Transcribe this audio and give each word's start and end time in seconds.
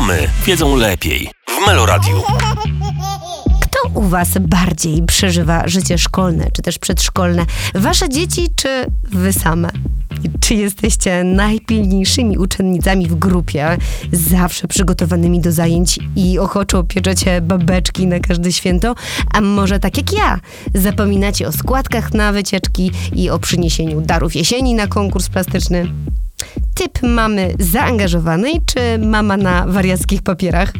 Mamy 0.00 0.28
wiedzą 0.46 0.76
lepiej. 0.76 1.30
W 1.48 1.66
Meloradiu. 1.66 2.22
Kto 3.62 3.88
u 3.94 4.02
Was 4.02 4.28
bardziej 4.40 5.02
przeżywa 5.02 5.68
życie 5.68 5.98
szkolne, 5.98 6.50
czy 6.52 6.62
też 6.62 6.78
przedszkolne? 6.78 7.46
Wasze 7.74 8.08
dzieci, 8.08 8.48
czy 8.56 8.86
Wy 9.02 9.32
same? 9.32 9.68
Czy 10.40 10.54
jesteście 10.54 11.24
najpilniejszymi 11.24 12.38
uczennicami 12.38 13.06
w 13.06 13.14
grupie, 13.14 13.76
zawsze 14.12 14.68
przygotowanymi 14.68 15.40
do 15.40 15.52
zajęć 15.52 15.98
i 16.16 16.38
ochoczo 16.38 16.84
pieczecie 16.84 17.40
babeczki 17.40 18.06
na 18.06 18.20
każde 18.20 18.52
święto? 18.52 18.94
A 19.32 19.40
może 19.40 19.78
tak 19.78 19.96
jak 19.96 20.12
ja, 20.12 20.40
zapominacie 20.74 21.48
o 21.48 21.52
składkach 21.52 22.14
na 22.14 22.32
wycieczki 22.32 22.90
i 23.14 23.30
o 23.30 23.38
przyniesieniu 23.38 24.00
darów 24.00 24.36
jesieni 24.36 24.74
na 24.74 24.86
konkurs 24.86 25.28
plastyczny? 25.28 25.86
Typ 26.74 27.02
mamy 27.02 27.54
zaangażowanej, 27.58 28.60
czy 28.66 28.98
mama 28.98 29.36
na 29.36 29.66
wariackich 29.66 30.22
papierach? 30.22 30.72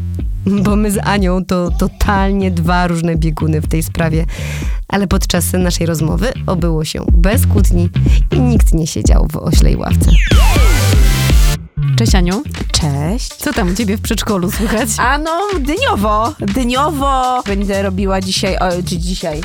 Bo 0.47 0.77
my 0.77 0.91
z 0.91 0.99
Anią 0.99 1.45
to 1.45 1.71
totalnie 1.71 2.51
dwa 2.51 2.87
różne 2.87 3.17
bieguny 3.17 3.61
w 3.61 3.69
tej 3.69 3.83
sprawie. 3.83 4.25
Ale 4.89 5.07
podczas 5.07 5.53
naszej 5.53 5.87
rozmowy 5.87 6.33
obyło 6.47 6.85
się 6.85 7.05
bez 7.13 7.47
kłótni 7.47 7.91
i 8.33 8.41
nikt 8.41 8.75
nie 8.75 8.87
siedział 8.87 9.29
w 9.33 9.37
oślej 9.37 9.77
ławce. 9.77 10.11
Cześć 11.99 12.15
Aniu. 12.15 12.43
Cześć. 12.73 13.29
Co 13.35 13.53
tam 13.53 13.69
u 13.73 13.75
ciebie 13.75 13.97
w 13.97 14.01
przedszkolu 14.01 14.51
słychać? 14.51 14.89
A 14.99 15.19
no, 15.19 15.41
dyniowo. 15.61 16.35
Dyniowo 16.41 17.43
będę 17.47 17.83
robiła 17.83 18.21
dzisiaj, 18.21 18.57
o, 18.59 18.69
czy 18.89 18.99
dzisiaj, 18.99 19.41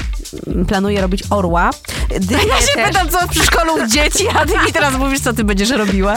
mm, 0.47 0.65
planuję 0.65 1.01
robić 1.01 1.23
orła. 1.29 1.69
Dynię 2.19 2.41
Ja 2.47 2.61
się 2.61 2.73
też. 2.75 2.87
pytam, 2.87 3.09
co 3.09 3.27
w 3.27 3.29
przedszkolu 3.29 3.73
u 3.73 3.87
dzieci, 3.87 4.27
a 4.35 4.45
ty 4.45 4.53
mi 4.65 4.73
teraz 4.73 4.97
mówisz, 4.97 5.19
co 5.19 5.33
ty 5.33 5.43
będziesz 5.43 5.69
robiła. 5.69 6.15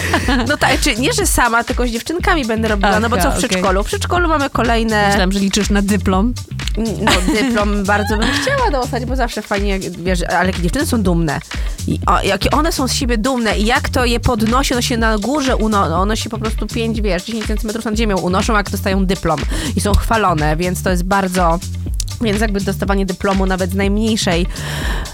No 0.48 0.56
tak, 0.56 0.80
czy 0.80 0.96
nie, 0.96 1.12
że 1.12 1.26
sama, 1.26 1.64
tylko 1.64 1.86
z 1.86 1.90
dziewczynkami 1.90 2.44
będę 2.44 2.68
robiła, 2.68 3.00
no 3.00 3.08
bo 3.08 3.16
Aha, 3.18 3.30
co 3.30 3.36
w 3.36 3.38
przedszkolu? 3.38 3.82
W 3.82 3.86
przedszkolu 3.86 4.28
mamy 4.28 4.50
kolejne, 4.50 5.06
Myślałam, 5.06 5.32
że 5.32 5.38
liczysz 5.38 5.70
na 5.70 5.82
dyplom. 5.82 6.34
No 6.76 7.12
dyplom 7.34 7.84
bardzo 7.84 8.16
bym 8.16 8.28
chciała 8.42 8.70
dostać, 8.70 9.04
bo 9.04 9.16
zawsze 9.16 9.42
fajnie, 9.42 9.68
jak, 9.68 9.82
wiesz, 9.82 10.22
ale 10.22 10.52
dziewczyny 10.52 10.86
są 10.86 11.02
dumne. 11.02 11.40
I 11.86 12.00
o, 12.06 12.22
jakie 12.22 12.50
one 12.50 12.72
są 12.72 12.88
z 12.88 12.92
siebie 12.92 13.18
dumne 13.18 13.58
i 13.58 13.66
jak 13.66 13.88
to 13.88 14.04
je 14.04 14.20
podnosi, 14.20 14.74
ono 14.74 14.82
się 14.82 14.96
na 14.96 15.18
górze 15.18 15.56
uno, 15.56 16.00
ono 16.00 16.16
się 16.16 16.30
po 16.30 16.38
prostu 16.38 16.66
5, 16.66 17.00
wiesz, 17.00 17.24
10 17.24 17.46
centymetrów 17.46 17.84
nad 17.84 17.96
ziemią 17.96 18.18
unoszą, 18.18 18.56
jak 18.56 18.70
dostają 18.70 19.06
dyplom 19.06 19.40
i 19.76 19.80
są 19.80 19.94
chwalone, 19.94 20.56
więc 20.56 20.82
to 20.82 20.90
jest 20.90 21.02
bardzo... 21.02 21.58
Więc 22.20 22.40
jakby 22.40 22.60
dostawanie 22.60 23.06
dyplomu 23.06 23.46
nawet 23.46 23.70
z 23.70 23.74
najmniejszej, 23.74 24.46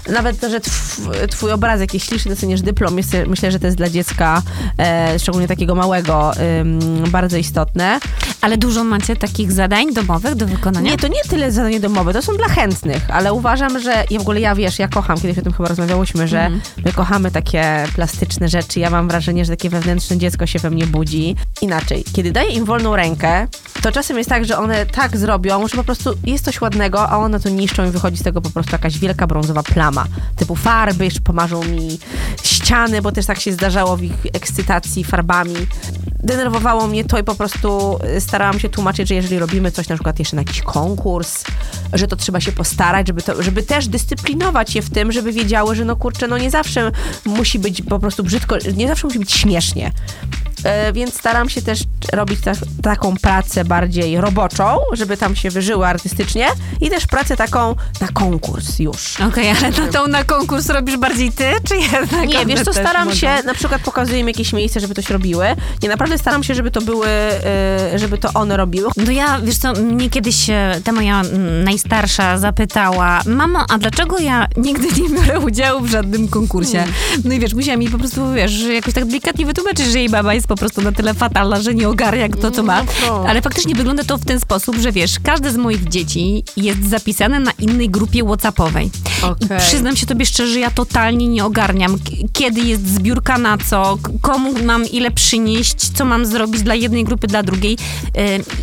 nawet 0.09 0.39
to, 0.39 0.49
że 0.49 0.59
tw, 0.59 1.11
twój 1.29 1.51
obrazek 1.51 1.93
jest 1.93 2.05
śliczny, 2.05 2.35
doceniesz 2.35 2.61
dyplom, 2.61 2.97
jest, 2.97 3.15
myślę, 3.27 3.51
że 3.51 3.59
to 3.59 3.65
jest 3.65 3.77
dla 3.77 3.89
dziecka, 3.89 4.41
e, 4.79 5.19
szczególnie 5.19 5.47
takiego 5.47 5.75
małego, 5.75 6.31
ym, 6.61 6.79
bardzo 7.11 7.37
istotne. 7.37 7.99
Ale 8.41 8.57
dużo 8.57 8.83
macie 8.83 9.15
takich 9.15 9.51
zadań 9.51 9.93
domowych 9.93 10.35
do 10.35 10.45
wykonania? 10.45 10.91
Nie, 10.91 10.97
to 10.97 11.07
nie 11.07 11.21
tyle 11.29 11.51
zadanie 11.51 11.79
domowe, 11.79 12.13
to 12.13 12.21
są 12.21 12.33
dla 12.37 12.47
chętnych, 12.47 13.03
ale 13.09 13.33
uważam, 13.33 13.79
że 13.79 14.03
ja 14.09 14.19
w 14.19 14.21
ogóle 14.21 14.39
ja 14.39 14.55
wiesz, 14.55 14.79
ja 14.79 14.87
kocham, 14.87 15.19
kiedyś 15.21 15.37
o 15.37 15.41
tym 15.41 15.53
chyba 15.53 15.69
rozmawiałyśmy, 15.69 16.27
że 16.27 16.49
my 16.85 16.93
kochamy 16.93 17.31
takie 17.31 17.85
plastyczne 17.95 18.49
rzeczy. 18.49 18.79
Ja 18.79 18.89
mam 18.89 19.07
wrażenie, 19.07 19.45
że 19.45 19.51
takie 19.51 19.69
wewnętrzne 19.69 20.17
dziecko 20.17 20.45
się 20.45 20.59
we 20.59 20.69
mnie 20.69 20.87
budzi. 20.87 21.35
Inaczej, 21.61 22.03
kiedy 22.13 22.31
daję 22.31 22.49
im 22.49 22.65
wolną 22.65 22.95
rękę, 22.95 23.47
to 23.81 23.91
czasem 23.91 24.17
jest 24.17 24.29
tak, 24.29 24.45
że 24.45 24.57
one 24.57 24.85
tak 24.85 25.17
zrobią, 25.17 25.67
że 25.67 25.75
po 25.75 25.83
prostu 25.83 26.13
jest 26.23 26.45
coś 26.45 26.61
ładnego, 26.61 26.92
a 26.99 27.17
one 27.17 27.39
to 27.39 27.49
niszczą 27.49 27.85
i 27.87 27.91
wychodzi 27.91 28.17
z 28.17 28.23
tego 28.23 28.41
po 28.41 28.49
prostu 28.49 28.71
jakaś 28.71 28.99
wielka 28.99 29.27
brązowa 29.27 29.63
plama. 29.63 30.05
Typu 30.35 30.55
farby, 30.55 31.05
jeszcze 31.05 31.21
pomarzą 31.21 31.63
mi 31.63 31.99
ściany, 32.43 33.01
bo 33.01 33.11
też 33.11 33.25
tak 33.25 33.39
się 33.39 33.53
zdarzało 33.53 33.97
w 33.97 34.03
ich 34.03 34.25
ekscytacji 34.33 35.03
farbami. 35.03 35.55
Denerwowało 36.23 36.87
mnie 36.87 37.05
to 37.05 37.19
i 37.19 37.23
po 37.23 37.35
prostu 37.35 37.99
y, 38.17 38.21
starałam 38.21 38.59
się 38.59 38.69
tłumaczyć, 38.69 39.09
że 39.09 39.15
jeżeli 39.15 39.39
robimy 39.39 39.71
coś 39.71 39.87
na 39.87 39.95
przykład 39.95 40.19
jeszcze 40.19 40.35
na 40.35 40.41
jakiś 40.41 40.61
konkurs, 40.61 41.43
że 41.93 42.07
to 42.07 42.15
trzeba 42.15 42.39
się 42.39 42.51
postarać, 42.51 43.07
żeby, 43.07 43.21
to, 43.21 43.43
żeby 43.43 43.63
też 43.63 43.87
dyscyplinować 43.87 44.75
je 44.75 44.81
w 44.81 44.89
tym, 44.89 45.11
żeby 45.11 45.31
wiedziały, 45.31 45.75
że 45.75 45.85
no 45.85 45.95
kurczę, 45.95 46.27
no 46.27 46.37
nie 46.37 46.51
zawsze 46.51 46.91
musi 47.25 47.59
być 47.59 47.81
po 47.81 47.99
prostu 47.99 48.23
brzydko, 48.23 48.55
nie 48.75 48.87
zawsze 48.87 49.07
musi 49.07 49.19
być 49.19 49.31
śmiesznie. 49.31 49.91
E, 50.63 50.93
Więc 50.93 51.13
staram 51.13 51.49
się 51.49 51.61
też 51.61 51.79
robić 52.13 52.39
ta, 52.41 52.51
taką 52.83 53.15
pracę 53.17 53.65
bardziej 53.65 54.21
roboczą, 54.21 54.77
żeby 54.93 55.17
tam 55.17 55.35
się 55.35 55.49
wyżyły 55.49 55.87
artystycznie 55.87 56.47
i 56.81 56.89
też 56.89 57.07
pracę 57.07 57.35
taką 57.37 57.75
na 58.01 58.07
konkurs 58.07 58.79
już. 58.79 59.21
Okej, 59.21 59.49
ale 59.49 59.69
na 59.71 59.87
tą 59.87 60.07
na 60.07 60.23
konkurs 60.23 60.69
robisz 60.69 60.97
bardziej 60.97 61.31
ty, 61.31 61.45
czy 61.63 61.75
jednak 61.77 62.27
Nie, 62.27 62.45
wiesz 62.45 62.61
co, 62.61 62.73
staram 62.73 63.05
mogą? 63.05 63.15
się, 63.17 63.29
na 63.45 63.53
przykład 63.53 63.81
pokazuję 63.81 64.19
im 64.19 64.27
jakieś 64.27 64.53
miejsce, 64.53 64.79
żeby 64.79 64.93
coś 64.95 65.09
robiły. 65.09 65.45
Nie, 65.83 65.89
naprawdę 65.89 66.17
staram 66.17 66.43
się, 66.43 66.55
żeby 66.55 66.71
to 66.71 66.81
były, 66.81 67.07
y, 67.93 67.99
żeby 67.99 68.17
to 68.17 68.29
one 68.33 68.57
robiły. 68.57 68.89
No 68.97 69.11
ja, 69.11 69.39
wiesz 69.43 69.57
co, 69.57 69.73
mnie 69.73 70.09
kiedyś 70.09 70.49
e, 70.49 70.81
ta 70.83 70.91
moja 70.91 71.21
mm, 71.21 71.63
najstarsza 71.63 72.37
zapytała, 72.37 73.21
mamo, 73.25 73.65
a 73.69 73.77
dlaczego 73.77 74.19
ja 74.19 74.47
nigdy 74.57 75.01
nie 75.01 75.09
biorę 75.09 75.39
udziału 75.39 75.81
w 75.81 75.89
żadnym 75.89 76.27
konkursie? 76.27 76.83
No 77.23 77.33
i 77.33 77.39
wiesz, 77.39 77.53
musiałam 77.53 77.79
mi 77.79 77.89
po 77.89 77.97
prostu, 77.97 78.33
wiesz, 78.33 78.61
jakoś 78.61 78.93
tak 78.93 79.05
delikatnie 79.05 79.45
wytłumaczyć, 79.45 79.85
że 79.85 79.99
jej 79.99 80.09
baba 80.09 80.33
jest 80.33 80.47
po 80.53 80.57
prostu 80.59 80.81
na 80.81 80.91
tyle 80.91 81.13
fatalna, 81.13 81.61
że 81.61 81.73
nie 81.73 81.89
ogarnia 81.89 82.29
to, 82.29 82.51
co 82.51 82.63
ma. 82.63 82.83
No. 83.07 83.25
Ale 83.27 83.41
faktycznie 83.41 83.75
wygląda 83.75 84.03
to 84.03 84.17
w 84.17 84.25
ten 84.25 84.39
sposób, 84.39 84.75
że 84.77 84.91
wiesz, 84.91 85.11
każde 85.23 85.51
z 85.51 85.57
moich 85.57 85.89
dzieci 85.89 86.43
jest 86.57 86.89
zapisane 86.89 87.39
na 87.39 87.51
innej 87.59 87.89
grupie 87.89 88.23
whatsappowej. 88.23 88.89
I 89.21 89.25
Okej. 89.25 89.59
przyznam 89.59 89.95
się 89.95 90.05
tobie 90.05 90.25
szczerze, 90.25 90.59
ja 90.59 90.71
totalnie 90.71 91.27
nie 91.27 91.45
ogarniam, 91.45 91.95
kiedy 92.33 92.61
jest 92.61 92.87
zbiórka 92.95 93.37
na 93.37 93.57
co, 93.57 93.97
komu 94.21 94.53
mam 94.63 94.85
ile 94.85 95.11
przynieść, 95.11 95.75
co 95.75 96.05
mam 96.05 96.25
zrobić 96.25 96.61
dla 96.61 96.75
jednej 96.75 97.03
grupy, 97.03 97.27
dla 97.27 97.43
drugiej. 97.43 97.77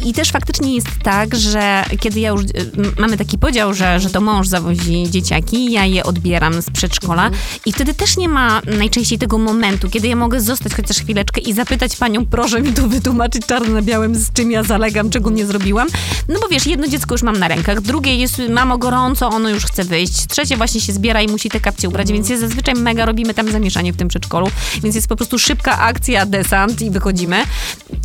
I 0.04 0.12
też 0.12 0.30
faktycznie 0.30 0.74
jest 0.74 0.88
tak, 1.02 1.36
że 1.36 1.84
kiedy 2.00 2.20
ja 2.20 2.30
już, 2.30 2.40
m- 2.42 2.92
mamy 2.98 3.16
taki 3.16 3.38
podział, 3.38 3.74
że, 3.74 4.00
że 4.00 4.10
to 4.10 4.20
mąż 4.20 4.48
zawozi 4.48 5.10
dzieciaki, 5.10 5.72
ja 5.72 5.84
je 5.86 6.04
odbieram 6.04 6.62
z 6.62 6.70
przedszkola 6.70 7.30
i 7.66 7.72
wtedy 7.72 7.94
też 7.94 8.16
nie 8.16 8.28
ma 8.28 8.62
najczęściej 8.78 9.18
tego 9.18 9.38
momentu, 9.38 9.90
kiedy 9.90 10.08
ja 10.08 10.16
mogę 10.16 10.40
zostać 10.40 10.74
chociaż 10.74 10.96
chwileczkę 10.96 11.40
i 11.40 11.52
zapytać 11.52 11.79
panią, 11.98 12.26
proszę 12.26 12.62
mi 12.62 12.72
tu 12.72 12.88
wytłumaczyć 12.88 13.46
czarno 13.46 13.74
na 13.74 13.82
białym, 13.82 14.14
z 14.14 14.32
czym 14.32 14.50
ja 14.50 14.62
zalegam, 14.62 15.10
czego 15.10 15.30
nie 15.30 15.46
zrobiłam. 15.46 15.88
No 16.28 16.40
bo 16.40 16.48
wiesz, 16.48 16.66
jedno 16.66 16.88
dziecko 16.88 17.14
już 17.14 17.22
mam 17.22 17.38
na 17.38 17.48
rękach, 17.48 17.80
drugie 17.80 18.16
jest, 18.16 18.42
mamo 18.50 18.78
gorąco, 18.78 19.28
ono 19.28 19.48
już 19.48 19.64
chce 19.64 19.84
wyjść, 19.84 20.26
trzecie 20.26 20.56
właśnie 20.56 20.80
się 20.80 20.92
zbiera 20.92 21.22
i 21.22 21.28
musi 21.28 21.48
te 21.48 21.60
kapcie 21.60 21.88
ubrać, 21.88 22.12
więc 22.12 22.28
jest 22.28 22.42
zazwyczaj 22.42 22.74
mega 22.74 23.06
robimy 23.06 23.34
tam 23.34 23.52
zamieszanie 23.52 23.92
w 23.92 23.96
tym 23.96 24.08
przedszkolu, 24.08 24.50
więc 24.82 24.94
jest 24.94 25.08
po 25.08 25.16
prostu 25.16 25.38
szybka 25.38 25.78
akcja, 25.78 26.26
desant 26.26 26.82
i 26.82 26.90
wychodzimy. 26.90 27.36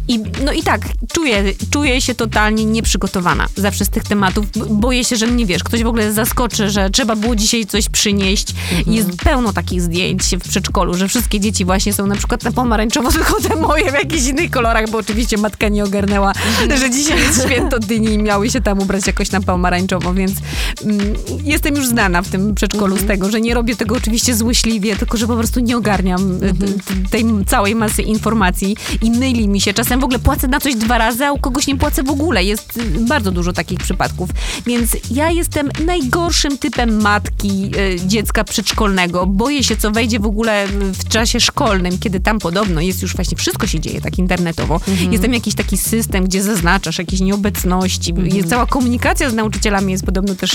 I, 0.08 0.20
no 0.46 0.52
i 0.52 0.64
tak, 0.64 0.82
czuję, 1.14 1.44
czuję 1.72 2.02
się 2.02 2.16
totalnie 2.16 2.66
nieprzygotowana 2.66 3.48
zawsze 3.56 3.86
z 3.86 3.90
tych 3.90 4.04
tematów. 4.04 4.46
Boję 4.70 5.04
się, 5.04 5.16
że 5.16 5.28
mnie, 5.28 5.46
wiesz, 5.46 5.64
ktoś 5.64 5.84
w 5.84 5.88
ogóle 5.88 6.14
zaskoczy, 6.14 6.70
że 6.70 6.90
trzeba 6.90 7.16
było 7.16 7.36
dzisiaj 7.36 7.66
coś 7.66 7.90
przynieść. 7.90 8.48
Jest 8.88 9.10
pełno 9.24 9.54
takich 9.54 9.82
zdjęć 9.82 10.24
w 10.24 10.50
przedszkolu, 10.50 10.94
że 10.94 11.08
wszystkie 11.08 11.40
dzieci 11.40 11.66
właśnie 11.66 11.94
są 11.94 12.08
na 12.08 12.16
przykład 12.16 12.44
na 12.44 12.52
pomarańczowo, 12.52 13.12
tylko 13.18 13.42
moje 13.68 13.92
w 13.92 13.94
jakichś 13.94 14.28
innych 14.28 14.52
kolorach, 14.52 14.90
bo 14.90 14.98
oczywiście 14.98 15.38
matka 15.38 15.68
nie 15.70 15.84
ogarnęła, 15.84 16.34
że 16.80 16.90
dzisiaj 16.90 17.20
jest 17.20 17.44
święto 17.46 17.80
dyni 17.80 18.08
i 18.14 18.18
miały 18.18 18.50
się 18.50 18.62
tam 18.62 18.80
ubrać 18.80 19.08
jakoś 19.08 19.32
na 19.32 19.42
pomarańczowo, 19.42 20.14
więc 20.14 20.34
mm, 20.84 21.00
jestem 21.44 21.76
już 21.76 21.88
znana 21.88 22.22
w 22.22 22.28
tym 22.28 22.56
przedszkolu 22.56 22.98
z 22.98 23.06
tego, 23.06 23.32
że 23.32 23.42
nie 23.42 23.54
robię 23.54 23.76
tego 23.76 23.96
oczywiście 23.96 24.36
złośliwie, 24.36 24.96
tylko 24.96 25.18
że 25.18 25.28
po 25.28 25.36
prostu 25.36 25.60
nie 25.60 25.78
ogarniam 25.78 26.44
y, 26.44 26.54
t- 26.54 27.10
tej 27.12 27.26
całej 27.48 27.76
masy 27.76 28.02
informacji 28.02 28.78
i 29.02 29.12
myli 29.12 29.48
mi 29.48 29.62
się. 29.62 29.74
Czasem 29.74 30.00
w 30.00 30.04
ogóle 30.04 30.20
płacę 30.20 30.48
na 30.48 30.60
coś 30.60 30.76
dwa 30.76 30.98
razy, 30.98 31.26
a 31.26 31.32
u 31.32 31.40
kogoś 31.40 31.68
nie 31.68 31.76
płacę 31.76 32.04
w 32.04 32.10
ogóle. 32.10 32.44
Jest 32.44 32.78
y, 32.78 32.82
bardzo 33.00 33.32
dużo 33.32 33.54
takich 33.54 33.80
przypadków. 33.80 34.30
Więc 34.66 34.98
ja 35.12 35.32
jestem 35.32 35.70
najgorszym 35.86 36.58
typem 36.58 37.02
matki 37.02 37.72
y, 37.78 38.08
dziecka 38.08 38.44
przedszkolnego. 38.44 39.26
Boję 39.26 39.64
się, 39.64 39.78
co 39.78 39.92
wejdzie 39.92 40.20
w 40.20 40.26
ogóle 40.26 40.68
w 40.94 41.08
czasie 41.08 41.40
szkolnym, 41.40 42.00
kiedy 42.00 42.20
tam 42.20 42.40
podobno 42.40 42.82
jest 42.82 43.02
już 43.02 43.16
właśnie 43.16 43.38
wszystko 43.38 43.55
się 43.68 43.80
dzieje 43.80 44.02
tak 44.02 44.20
internetowo. 44.20 44.82
Jest 45.12 45.24
tam 45.24 45.34
jakiś 45.34 45.56
taki 45.56 45.78
system, 45.78 46.26
gdzie 46.26 46.44
zaznaczasz 46.44 46.98
jakieś 46.98 47.20
nieobecności. 47.20 48.14
Jest 48.24 48.50
cała 48.50 48.66
komunikacja 48.66 49.30
z 49.30 49.34
nauczycielami 49.34 49.92
jest 49.92 50.06
podobno 50.06 50.36
też 50.36 50.52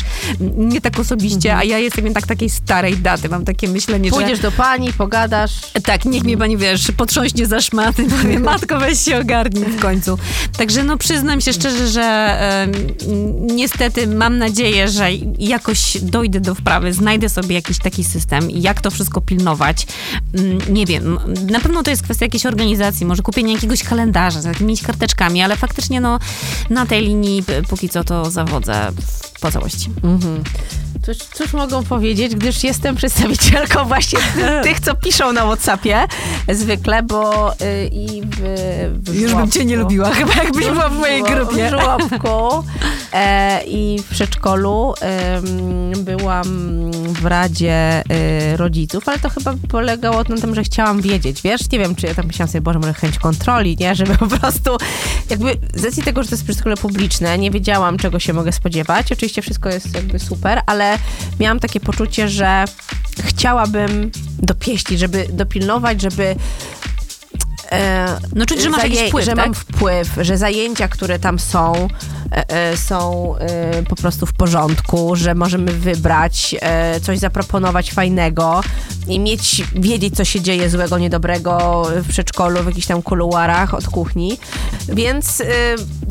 nie 0.57 0.81
tak 0.81 0.99
osobiście, 0.99 1.57
a 1.57 1.65
ja 1.65 1.79
jestem 1.79 2.05
jednak 2.05 2.27
takiej 2.27 2.51
starej 2.51 2.97
daty. 2.97 3.29
Mam 3.29 3.45
takie 3.45 3.69
myślenie, 3.69 4.11
że... 4.11 4.17
Pójdziesz 4.17 4.41
do 4.41 4.53
pani, 4.53 4.93
pogadasz. 4.93 5.53
Tak, 5.85 6.05
niech 6.05 6.25
mnie 6.25 6.37
pani, 6.37 6.57
wiesz, 6.57 6.93
potrząśnie 6.97 7.47
za 7.47 7.61
szmaty, 7.61 8.05
powie, 8.05 8.39
matko, 8.51 8.81
weź 8.81 9.01
się 9.01 9.21
ogarnij 9.21 9.65
w 9.65 9.81
końcu. 9.81 10.19
Także 10.59 10.83
no 10.83 10.97
przyznam 10.99 11.41
się 11.41 11.53
szczerze, 11.53 11.89
że 11.89 12.39
niestety 13.41 14.07
mam 14.07 14.39
nadzieję, 14.39 14.89
że 14.89 15.09
jakoś 15.39 15.97
dojdę 16.03 16.41
do 16.41 16.55
wprawy, 16.55 16.93
znajdę 16.93 17.29
sobie 17.29 17.55
jakiś 17.55 17.79
taki 17.79 18.05
system 18.05 18.51
jak 18.51 18.81
to 18.81 18.91
wszystko 18.91 19.21
pilnować. 19.21 19.87
Mm, 20.35 20.59
Nie 20.69 20.87
wiem, 20.87 21.19
na 21.51 21.61
pewno 21.61 21.83
to 21.83 21.91
jest 21.91 22.03
kwestia 22.03 22.25
jakiejś 22.25 22.47
organizacji, 22.47 22.80
może 23.05 23.23
kupienia 23.23 23.53
jakiegoś 23.53 23.83
kalendarza 23.83 24.41
z 24.41 24.45
jakimiś 24.45 24.83
karteczkami, 24.83 25.43
ale 25.43 25.57
faktycznie 25.57 26.01
no 26.01 26.19
na 26.71 26.87
tej 26.87 27.03
linii 27.03 27.45
póki 27.69 27.89
co 27.89 28.05
to 28.05 28.31
zawodzę 28.31 28.93
po 29.41 29.51
całości. 29.51 29.91
Mhm. 30.05 30.45
Cóż, 31.03 31.17
cóż 31.17 31.53
mogą 31.53 31.85
powiedzieć, 31.85 32.35
gdyż 32.35 32.65
jestem 32.65 32.97
przedstawicielką 32.97 33.85
właśnie 33.89 34.19
tych, 34.63 34.81
co 34.81 34.95
piszą 34.95 35.33
na 35.33 35.45
Whatsappie 35.45 36.07
zwykle, 36.49 37.03
bo 37.03 37.53
y, 37.53 37.91
i 37.93 38.23
w, 38.23 38.37
w 39.11 39.21
Już 39.21 39.35
bym 39.35 39.51
cię 39.51 39.65
nie 39.65 39.77
lubiła, 39.77 40.11
chyba 40.21 40.35
jakbyś 40.35 40.67
była 40.67 40.89
w 40.89 40.99
mojej 40.99 41.23
grupie. 41.23 41.67
W 41.67 41.71
żłobku 41.71 42.65
e, 43.13 43.65
i 43.65 43.99
w 43.99 44.09
przedszkolu 44.09 44.95
em, 45.01 46.05
byłam 46.05 46.45
w 46.93 47.27
Radzie 47.27 48.03
e, 48.09 48.57
Rodziców, 48.57 49.09
ale 49.09 49.19
to 49.19 49.31
chyba 49.31 49.55
polegało 49.69 50.23
na 50.29 50.37
tym, 50.37 50.55
że 50.55 50.63
chciałam 50.63 51.01
wiedzieć, 51.01 51.43
wiesz? 51.43 51.71
Nie 51.71 51.79
wiem, 51.79 51.95
czy 51.95 52.07
ja 52.07 52.15
tam 52.15 52.27
myślałam 52.27 52.49
sobie, 52.49 52.61
Boże, 52.61 52.79
może 52.79 52.95
chęć 52.95 53.19
kontroli, 53.19 53.77
nie? 53.81 53.95
Żeby 53.95 54.19
po 54.19 54.27
prostu 54.27 54.77
jakby 55.31 55.57
z 55.75 55.85
racji 55.85 56.03
tego, 56.03 56.23
że 56.23 56.29
to 56.29 56.35
jest 56.35 56.45
przedszkole 56.45 56.77
publiczne, 56.77 57.39
nie 57.39 57.51
wiedziałam, 57.51 57.99
czego 57.99 58.19
się 58.19 58.33
mogę 58.33 58.53
spodziewać. 58.53 59.13
Oczywiście 59.13 59.30
wszystko 59.43 59.69
jest 59.69 59.95
jakby 59.95 60.19
super, 60.19 60.63
ale 60.67 60.99
miałam 61.41 61.61
takie 61.61 61.81
poczucie, 61.81 62.29
że 62.29 62.65
chciałabym 63.25 64.11
dopieścić, 64.39 64.99
żeby 64.99 65.27
dopilnować, 65.33 66.01
żeby 66.01 66.37
No 68.35 68.47
czuć, 68.47 68.63
że 68.63 68.71
masz 68.71 68.83
jakiś 68.83 69.01
wpływ, 69.01 69.25
że 69.25 69.35
tak? 69.35 69.47
mam 69.47 69.55
wpływ, 69.55 70.09
że 70.21 70.39
zajęcia, 70.39 70.89
które 70.89 71.19
tam 71.19 71.39
są, 71.39 71.89
e, 72.33 72.49
e, 72.49 72.77
są 72.77 73.35
e, 73.37 73.83
po 73.83 73.97
prostu 73.97 74.27
w 74.27 74.33
porządku, 74.33 75.17
że 75.17 75.35
możemy 75.35 75.73
wybrać, 75.73 76.57
e, 76.61 77.01
coś 77.01 77.19
zaproponować 77.19 77.93
fajnego 77.93 78.61
i 79.09 79.21
mieć, 79.21 79.63
wiedzieć, 79.75 80.17
co 80.17 80.25
się 80.25 80.41
dzieje 80.41 80.71
złego, 80.71 80.99
niedobrego 80.99 81.83
w 81.95 82.09
przedszkolu, 82.09 82.63
w 82.63 82.67
jakichś 82.67 82.87
tam 82.87 83.03
kuluarach 83.03 83.75
od 83.75 83.87
kuchni. 83.87 84.39
Więc 84.89 85.41
e, 85.41 85.45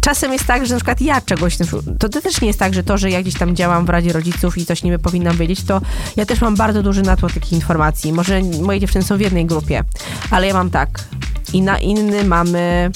czasem 0.01 0.33
jest 0.33 0.45
tak, 0.45 0.65
że 0.65 0.73
na 0.73 0.79
przykład 0.79 1.01
ja 1.01 1.21
czegoś, 1.21 1.57
to 1.99 2.09
też 2.09 2.41
nie 2.41 2.47
jest 2.47 2.59
tak, 2.59 2.73
że 2.73 2.83
to, 2.83 2.97
że 2.97 3.09
ja 3.09 3.21
gdzieś 3.21 3.37
tam 3.37 3.55
działam 3.55 3.85
w 3.85 3.89
Radzie 3.89 4.13
Rodziców 4.13 4.57
i 4.57 4.65
coś 4.65 4.83
niby 4.83 4.99
powinnam 4.99 5.37
wiedzieć, 5.37 5.63
to 5.63 5.81
ja 6.15 6.25
też 6.25 6.41
mam 6.41 6.55
bardzo 6.55 6.83
duży 6.83 7.01
natłok 7.01 7.33
takich 7.33 7.53
informacji. 7.53 8.13
Może 8.13 8.41
moje 8.61 8.79
dziewczyny 8.79 9.05
są 9.05 9.17
w 9.17 9.21
jednej 9.21 9.45
grupie, 9.45 9.83
ale 10.31 10.47
ja 10.47 10.53
mam 10.53 10.69
tak. 10.69 10.89
I 11.53 11.61
na 11.61 11.77
inny 11.77 12.23
mamy, 12.23 12.91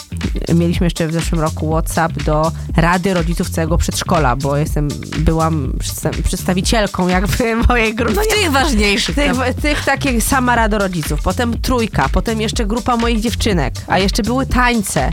mieliśmy 0.53 0.85
jeszcze 0.85 1.07
w 1.07 1.13
zeszłym 1.13 1.41
roku 1.41 1.69
WhatsApp 1.71 2.23
do 2.23 2.51
Rady 2.77 3.13
Rodziców 3.13 3.50
całego 3.50 3.77
przedszkola, 3.77 4.35
bo 4.35 4.57
jestem, 4.57 4.88
byłam 5.19 5.73
przedsta- 5.79 6.23
przedstawicielką 6.23 7.07
jakby 7.07 7.55
mojej 7.69 7.95
grupy. 7.95 8.13
No 8.15 8.21
tych 8.21 8.51
ważniejszych. 8.51 9.15
Tych, 9.15 9.33
tam. 9.33 9.53
tych 9.53 9.85
takie 9.85 10.21
sama 10.21 10.55
Rada 10.55 10.77
Rodziców, 10.77 11.21
potem 11.23 11.61
trójka, 11.61 12.09
potem 12.11 12.41
jeszcze 12.41 12.65
grupa 12.65 12.97
moich 12.97 13.19
dziewczynek, 13.21 13.73
a 13.88 14.00
jeszcze 14.00 14.23
były 14.23 14.45
tańce. 14.45 15.11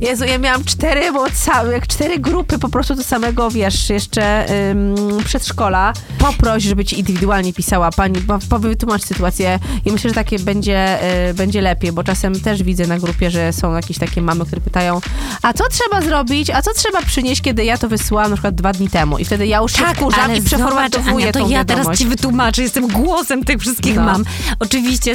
Jezu, 0.00 0.24
ja 0.24 0.38
miałam 0.38 0.64
cztery 0.64 1.12
WhatsApp, 1.12 1.72
jak 1.72 1.86
cztery 1.86 2.18
grupy 2.18 2.58
po 2.58 2.68
prostu 2.68 2.94
do 2.94 3.02
samego, 3.02 3.50
wiesz, 3.50 3.90
jeszcze 3.90 4.46
ym, 4.70 4.94
przedszkola. 5.24 5.92
Poproś, 6.18 6.62
żeby 6.62 6.84
ci 6.84 6.98
indywidualnie 6.98 7.52
pisała 7.52 7.90
pani, 7.90 8.20
bo, 8.20 8.38
bo 8.48 8.58
wytłumacz 8.58 9.02
sytuację 9.02 9.58
i 9.84 9.92
myślę, 9.92 10.10
że 10.10 10.14
takie 10.14 10.38
będzie, 10.38 10.98
y, 11.30 11.34
będzie 11.34 11.60
lepiej, 11.60 11.92
bo 11.92 12.04
czasem 12.04 12.40
też 12.40 12.62
widzę 12.62 12.75
na 12.86 12.98
grupie, 12.98 13.30
że 13.30 13.52
są 13.52 13.74
jakieś 13.74 13.98
takie 13.98 14.22
mamy, 14.22 14.46
które 14.46 14.60
pytają, 14.60 15.00
a 15.42 15.52
co 15.52 15.64
trzeba 15.68 16.00
zrobić, 16.02 16.50
a 16.50 16.62
co 16.62 16.70
trzeba 16.74 17.02
przynieść, 17.02 17.40
kiedy 17.42 17.64
ja 17.64 17.78
to 17.78 17.88
wysyłam 17.88 18.30
na 18.30 18.36
przykład 18.36 18.54
dwa 18.54 18.72
dni 18.72 18.88
temu 18.90 19.18
i 19.18 19.24
wtedy 19.24 19.46
ja 19.46 19.58
już 19.58 19.72
się 19.72 19.84
wkurzam 19.94 20.34
i 20.36 20.42
przeformatowuję 20.42 21.24
Tak, 21.26 21.32
to 21.32 21.38
ja 21.38 21.58
wiadomość. 21.58 21.84
teraz 21.84 21.98
ci 21.98 22.06
wytłumaczę, 22.06 22.62
jestem 22.62 22.88
głosem 22.88 23.44
tych 23.44 23.60
wszystkich 23.60 23.96
No. 23.96 24.02
mam. 24.04 24.24
Oczywiście 24.60 25.12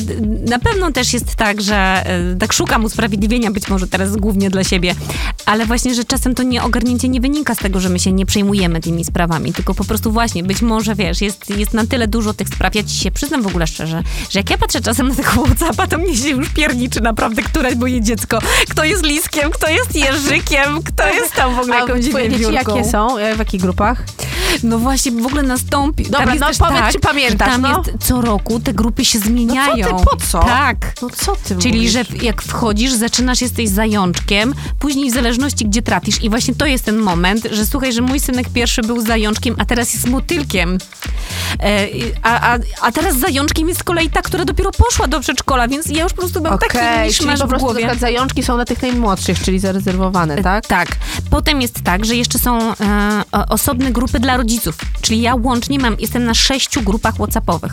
na 0.49 0.59
pewno 0.59 0.91
też 0.91 1.13
jest 1.13 1.35
tak, 1.35 1.61
że 1.61 1.75
e, 2.05 2.35
tak 2.39 2.53
szukam 2.53 2.85
usprawiedliwienia, 2.85 3.51
być 3.51 3.67
może 3.69 3.87
teraz 3.87 4.15
głównie 4.15 4.49
dla 4.49 4.63
siebie, 4.63 4.95
ale 5.45 5.65
właśnie, 5.65 5.95
że 5.95 6.03
czasem 6.03 6.35
to 6.35 6.43
nieogarnięcie 6.43 7.09
nie 7.09 7.21
wynika 7.21 7.55
z 7.55 7.57
tego, 7.57 7.79
że 7.79 7.89
my 7.89 7.99
się 7.99 8.11
nie 8.11 8.25
przejmujemy 8.25 8.81
tymi 8.81 9.05
sprawami, 9.05 9.53
tylko 9.53 9.73
po 9.73 9.83
prostu 9.85 10.11
właśnie, 10.11 10.43
być 10.43 10.61
może, 10.61 10.95
wiesz, 10.95 11.21
jest, 11.21 11.49
jest 11.49 11.73
na 11.73 11.85
tyle 11.87 12.07
dużo 12.07 12.33
tych 12.33 12.47
spraw, 12.47 12.75
ja 12.75 12.83
ci 12.83 12.95
się 12.95 13.11
przyznam 13.11 13.41
w 13.41 13.47
ogóle 13.47 13.67
szczerze, 13.67 14.03
że 14.29 14.39
jak 14.39 14.49
ja 14.49 14.57
patrzę 14.57 14.81
czasem 14.81 15.07
na 15.07 15.15
tego 15.15 15.29
Whatsappa, 15.45 15.87
to 15.87 15.97
mnie 15.97 16.17
się 16.17 16.29
już 16.29 16.49
pierniczy 16.49 17.01
naprawdę, 17.01 17.41
które 17.51 17.75
moje 17.75 18.01
dziecko, 18.01 18.39
kto 18.69 18.83
jest 18.83 19.03
liskiem, 19.03 19.51
kto 19.51 19.68
jest 19.69 19.95
jeżykiem, 19.95 20.83
kto 20.83 21.07
jest 21.07 21.33
tam 21.33 21.56
w 21.56 21.59
ogóle 21.59 21.75
A 21.75 21.80
jakąś 21.80 22.06
wiewiórką. 22.06 22.51
jakie 22.75 22.89
są? 22.89 23.18
E, 23.18 23.36
W 23.36 23.39
jakich 23.39 23.62
grupach? 23.62 24.03
No 24.63 24.77
właśnie, 24.80 25.12
w 25.12 25.25
ogóle 25.25 25.44
nastąpi. 25.44 26.03
Dobra, 26.03 26.19
tam 26.19 26.39
no 26.39 26.45
powiedz, 26.45 26.57
tak, 26.80 26.92
czy 26.94 27.00
pamiętasz, 27.00 27.50
Tam 27.50 27.62
no. 27.62 27.69
jest 27.88 28.07
co 28.07 28.21
roku 28.21 28.59
te 28.59 28.74
grupy 28.74 29.06
się 29.06 29.19
zmieniają. 29.19 29.88
No 29.92 30.00
co 30.00 30.00
ty, 30.00 30.06
po 30.06 30.25
co? 30.31 30.39
Tak. 30.39 30.77
No 31.01 31.09
co 31.09 31.36
ty 31.36 31.56
Czyli, 31.56 31.75
mówisz? 31.75 31.92
że 31.92 32.03
jak 32.21 32.42
wchodzisz, 32.42 32.92
zaczynasz, 32.94 33.42
jesteś 33.42 33.69
zajączkiem, 33.69 34.54
później 34.80 35.12
w 35.12 35.13
zależności 35.13 35.65
gdzie 35.65 35.81
trafisz 35.81 36.24
i 36.24 36.30
właśnie 36.30 36.56
to 36.56 36.65
jest 36.65 36.86
ten 36.86 36.97
moment, 36.97 37.47
że 37.51 37.65
słuchaj, 37.65 37.94
że 37.94 38.01
mój 38.01 38.19
synek 38.19 38.50
pierwszy 38.50 38.81
był 38.81 39.01
zajączkiem, 39.01 39.56
a 39.59 39.65
teraz 39.65 39.94
jest 39.94 40.07
motylkiem. 40.07 40.77
E, 41.63 41.88
a, 42.24 42.54
a, 42.54 42.57
a 42.81 42.92
teraz 42.92 43.18
zajączkiem 43.18 43.68
jest 43.68 43.80
z 43.80 43.83
kolei 43.83 44.09
ta, 44.09 44.21
która 44.21 44.45
dopiero 44.45 44.71
poszła 44.71 45.07
do 45.07 45.19
przedszkola, 45.19 45.68
więc 45.68 45.86
ja 45.89 46.04
już 46.04 46.13
po 46.13 46.21
prostu 46.21 46.42
taki 46.42 46.77
misz 47.07 47.18
czyli 47.18 47.30
masz 47.30 47.40
po 47.41 47.47
prostu 47.47 47.65
głowie. 47.65 47.95
zajączki 47.99 48.43
są 48.43 48.55
dla 48.55 48.65
tych 48.65 48.81
najmłodszych, 48.81 49.39
czyli 49.43 49.59
zarezerwowane, 49.59 50.43
tak? 50.43 50.67
Tak. 50.67 50.88
Potem 51.29 51.61
jest 51.61 51.81
tak, 51.83 52.05
że 52.05 52.15
jeszcze 52.15 52.39
są 52.39 52.59
e, 52.59 52.75
osobne 53.49 53.91
grupy 53.91 54.19
dla 54.19 54.38
rodziców. 54.38 54.77
Czyli 55.01 55.21
ja 55.21 55.35
łącznie 55.35 55.79
mam, 55.79 55.95
jestem 55.99 56.25
na 56.25 56.33
sześciu 56.33 56.81
grupach 56.81 57.15
WhatsAppowych. 57.15 57.71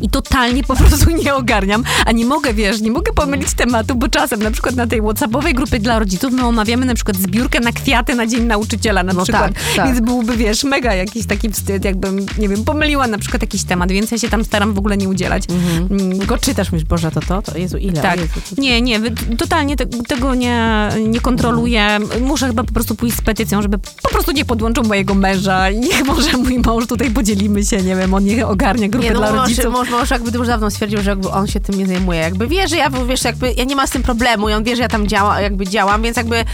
I 0.00 0.08
totalnie 0.10 0.62
po 0.64 0.76
prostu 0.76 1.10
nie 1.10 1.34
ogarniam, 1.34 1.84
a 2.06 2.12
nie 2.12 2.24
mogę, 2.26 2.54
wiesz, 2.54 2.80
nie 2.80 2.90
mogę 2.90 3.12
pomylić 3.12 3.54
tematu, 3.54 3.94
bo 3.94 4.08
czasem 4.08 4.42
na 4.42 4.50
przykład 4.50 4.74
na 4.76 4.86
tej 4.86 5.00
WhatsAppowej 5.00 5.54
grupie 5.54 5.78
dla 5.78 5.98
rodziców 5.98 6.32
my 6.32 6.44
omawiamy 6.44 6.86
na 6.86 6.94
przykład 6.94 7.16
zbiórkę 7.16 7.60
na 7.60 7.72
kwiaty 7.72 8.14
na 8.14 8.26
Dzień 8.26 8.42
Nauczyciela 8.42 9.02
na 9.02 9.12
No 9.12 9.22
przykład. 9.22 9.54
tak, 9.54 9.62
tak. 9.76 9.86
Więc 9.86 10.00
byłby, 10.00 10.36
wiesz, 10.36 10.64
mega 10.64 10.94
jakiś 10.94 11.26
taki 11.26 11.50
wstyd, 11.50 11.84
jakbym, 11.84 12.26
nie 12.38 12.48
wiem, 12.48 12.64
pomyliła 12.64 13.06
na 13.06 13.18
przykład 13.18 13.42
jakiś 13.42 13.64
temat, 13.64 13.92
więc 13.92 14.10
ja 14.10 14.18
się 14.18 14.28
tam 14.28 14.44
staram 14.44 14.74
w 14.74 14.78
ogóle 14.78 14.96
nie 14.96 15.08
udzielać. 15.08 15.42
Mm, 15.90 16.18
Tylko 16.18 16.38
czytasz, 16.38 16.72
mówisz, 16.72 16.84
Boże, 16.86 17.10
to 17.10 17.20
to? 17.20 17.42
to 17.42 17.58
Jezu, 17.58 17.76
ile? 17.78 18.02
tak. 18.02 18.20
Jezu, 18.20 18.32
to... 18.56 18.62
Nie, 18.62 18.80
nie, 18.82 19.00
totalnie 19.38 19.76
te, 19.76 19.86
tego 19.86 20.34
nie, 20.34 20.88
nie 21.08 21.20
kontroluję. 21.20 21.98
Muszę 22.20 22.46
chyba 22.46 22.64
po 22.64 22.72
prostu 22.72 22.94
pójść 22.94 23.16
z 23.16 23.20
petycją, 23.20 23.62
żeby 23.62 23.78
po 24.02 24.08
prostu 24.08 24.32
nie 24.32 24.44
podłączył 24.44 24.84
mojego 24.84 25.14
męża 25.14 25.70
niech 25.70 26.04
może 26.06 26.36
mój 26.36 26.58
mąż 26.58 26.86
tutaj 26.86 27.10
podzielimy 27.10 27.64
się, 27.64 27.76
nie 27.82 27.96
wiem, 27.96 28.14
on 28.14 28.24
niech 28.24 28.48
ogarnia 28.48 28.88
grupę 28.88 29.06
Nie, 29.08 29.12
no 29.14 29.18
dla 29.18 29.30
rodziców. 29.32 29.72
mąż, 29.72 29.85
mąż 29.90 30.10
jakby 30.10 30.38
już 30.38 30.46
dawno 30.46 30.70
stwierdził, 30.70 31.02
że 31.02 31.10
jakby 31.10 31.30
on 31.30 31.46
się 31.46 31.60
tym 31.60 31.78
nie 31.78 31.86
zajmuje. 31.86 32.20
Jakby 32.20 32.46
wie, 32.46 32.68
że 32.68 32.76
ja, 32.76 32.90
wiesz, 32.90 33.24
jakby 33.24 33.52
ja 33.52 33.64
nie 33.64 33.76
mam 33.76 33.86
z 33.86 33.90
tym 33.90 34.02
problemu 34.02 34.48
i 34.48 34.52
on 34.52 34.64
wie, 34.64 34.76
że 34.76 34.82
ja 34.82 34.88
tam 34.88 35.08
działa, 35.08 35.40
jakby 35.40 35.66
działam, 35.66 36.02
więc 36.02 36.16
jakby 36.16 36.44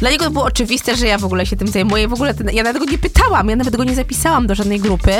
dla 0.00 0.10
niego 0.10 0.24
to 0.24 0.30
było 0.30 0.44
oczywiste, 0.44 0.96
że 0.96 1.06
ja 1.06 1.18
w 1.18 1.24
ogóle 1.24 1.46
się 1.46 1.56
tym 1.56 1.68
zajmuję. 1.68 2.08
W 2.08 2.12
ogóle 2.12 2.34
ten, 2.34 2.50
ja 2.52 2.62
nawet 2.62 2.82
go 2.84 2.90
nie 2.90 2.98
pytałam, 2.98 3.48
ja 3.48 3.56
nawet 3.56 3.76
go 3.76 3.84
nie 3.84 3.94
zapisałam 3.94 4.46
do 4.46 4.54
żadnej 4.54 4.80
grupy, 4.80 5.12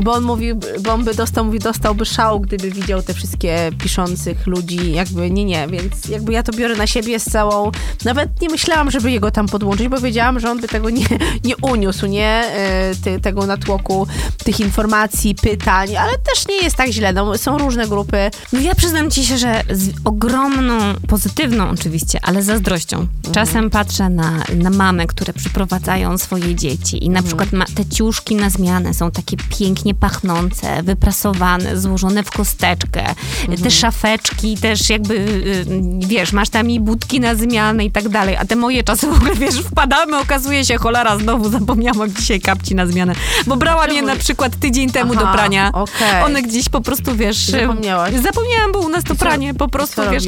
bo 0.00 0.12
on 0.12 0.24
mówił, 0.24 0.60
bo 0.80 0.92
on 0.92 1.04
by 1.04 1.14
dostał, 1.14 1.44
mówi, 1.44 1.58
dostałby 1.58 2.04
szału, 2.04 2.40
gdyby 2.40 2.70
widział 2.70 3.02
te 3.02 3.14
wszystkie 3.14 3.70
piszących 3.78 4.46
ludzi, 4.46 4.92
jakby 4.92 5.30
nie, 5.30 5.44
nie, 5.44 5.66
więc 5.68 6.08
jakby 6.08 6.32
ja 6.32 6.42
to 6.42 6.52
biorę 6.52 6.76
na 6.76 6.86
siebie 6.86 7.20
z 7.20 7.24
całą, 7.24 7.70
nawet 8.04 8.40
nie 8.42 8.48
myślałam, 8.48 8.90
żeby 8.90 9.10
jego 9.10 9.30
tam 9.30 9.48
podłączyć, 9.48 9.88
bo 9.88 10.00
wiedziałam, 10.00 10.40
że 10.40 10.50
on 10.50 10.60
by 10.60 10.68
tego 10.68 10.90
nie, 10.90 11.06
nie 11.44 11.56
uniósł, 11.56 12.06
nie, 12.06 12.46
E, 12.56 12.94
ty, 13.04 13.20
tego 13.20 13.46
natłoku 13.46 14.06
tych 14.44 14.60
informacji, 14.60 15.34
pytań, 15.34 15.96
ale 15.96 16.18
też 16.18 16.48
nie 16.48 16.56
jest 16.56 16.76
tak 16.76 16.85
źle, 16.92 17.12
no, 17.12 17.38
są 17.38 17.58
różne 17.58 17.88
grupy. 17.88 18.30
No 18.52 18.60
ja 18.60 18.74
przyznam 18.74 19.10
ci 19.10 19.26
się, 19.26 19.38
że 19.38 19.62
z 19.70 19.90
ogromną, 20.04 20.78
pozytywną 21.08 21.70
oczywiście, 21.70 22.18
ale 22.22 22.42
zazdrością. 22.42 23.06
Czasem 23.32 23.70
patrzę 23.70 24.08
na, 24.08 24.32
na 24.54 24.70
mamy, 24.70 25.06
które 25.06 25.32
przyprowadzają 25.32 26.18
swoje 26.18 26.54
dzieci 26.54 27.04
i 27.04 27.10
na 27.10 27.22
przykład 27.22 27.52
ma, 27.52 27.64
te 27.74 27.84
ciuszki 27.86 28.36
na 28.36 28.50
zmianę 28.50 28.94
są 28.94 29.10
takie 29.10 29.36
pięknie 29.58 29.94
pachnące, 29.94 30.82
wyprasowane, 30.82 31.80
złożone 31.80 32.22
w 32.22 32.30
kosteczkę. 32.30 33.14
Te 33.62 33.70
szafeczki 33.70 34.56
też 34.56 34.90
jakby, 34.90 35.14
y, 35.14 35.66
wiesz, 36.06 36.32
masz 36.32 36.48
tam 36.48 36.70
i 36.70 36.80
budki 36.80 37.20
na 37.20 37.34
zmianę 37.34 37.84
i 37.84 37.90
tak 37.90 38.08
dalej, 38.08 38.36
a 38.36 38.44
te 38.44 38.56
moje 38.56 38.84
czasem 38.84 39.10
w 39.10 39.16
ogóle, 39.16 39.34
wiesz, 39.34 39.54
wpadamy, 39.56 40.18
okazuje 40.18 40.64
się, 40.64 40.76
cholera, 40.76 41.18
znowu 41.18 41.50
zapomniałam 41.50 42.14
dzisiaj 42.14 42.40
kapci 42.40 42.74
na 42.74 42.86
zmianę, 42.86 43.14
bo 43.46 43.56
brałam 43.56 43.92
je 43.92 44.02
na 44.02 44.16
przykład 44.16 44.56
tydzień 44.56 44.90
temu 44.90 45.14
do 45.14 45.20
Aha, 45.22 45.32
prania. 45.32 45.70
okej. 45.72 46.22
One 46.24 46.42
gdzieś 46.42 46.68
po 46.76 46.80
prostu, 46.82 47.16
wiesz... 47.16 47.46
Zapomniałaś? 47.46 48.14
Zapomniałam, 48.14 48.72
bo 48.72 48.78
u 48.78 48.88
nas 48.88 49.04
to 49.04 49.14
co- 49.14 49.20
pranie 49.20 49.54
po 49.54 49.68
prostu, 49.68 50.02
wiesz... 50.10 50.24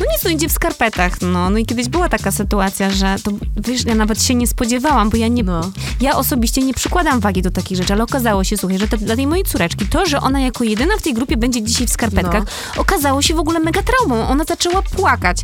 No 0.00 0.06
nic, 0.12 0.24
no 0.24 0.30
idzie 0.30 0.48
w 0.48 0.52
skarpetach, 0.52 1.20
no. 1.20 1.50
No 1.50 1.58
i 1.58 1.66
kiedyś 1.66 1.88
była 1.88 2.08
taka 2.08 2.30
sytuacja, 2.30 2.90
że 2.90 3.16
to, 3.24 3.30
wiesz, 3.56 3.84
ja 3.84 3.94
nawet 3.94 4.22
się 4.22 4.34
nie 4.34 4.46
spodziewałam, 4.46 5.10
bo 5.10 5.16
ja 5.16 5.28
nie... 5.28 5.42
No. 5.42 5.60
Ja 6.00 6.16
osobiście 6.16 6.62
nie 6.62 6.74
przykładam 6.74 7.20
wagi 7.20 7.42
do 7.42 7.50
takich 7.50 7.76
rzeczy, 7.78 7.92
ale 7.92 8.02
okazało 8.04 8.44
się, 8.44 8.56
słuchaj, 8.56 8.78
że 8.78 8.88
to 8.88 8.96
dla 8.96 9.16
tej 9.16 9.26
mojej 9.26 9.44
córeczki, 9.44 9.86
to, 9.86 10.06
że 10.06 10.20
ona 10.20 10.40
jako 10.40 10.64
jedyna 10.64 10.96
w 10.98 11.02
tej 11.02 11.14
grupie 11.14 11.36
będzie 11.36 11.62
dzisiaj 11.62 11.86
w 11.86 11.90
skarpetkach, 11.90 12.44
No. 12.76 12.82
okazało 12.82 13.22
się 13.22 13.34
w 13.34 13.38
ogóle 13.38 13.60
mega 13.60 13.80
traumą. 13.82 14.28
Ona 14.28 14.44
zaczęła 14.44 14.82
płakać. 14.82 15.42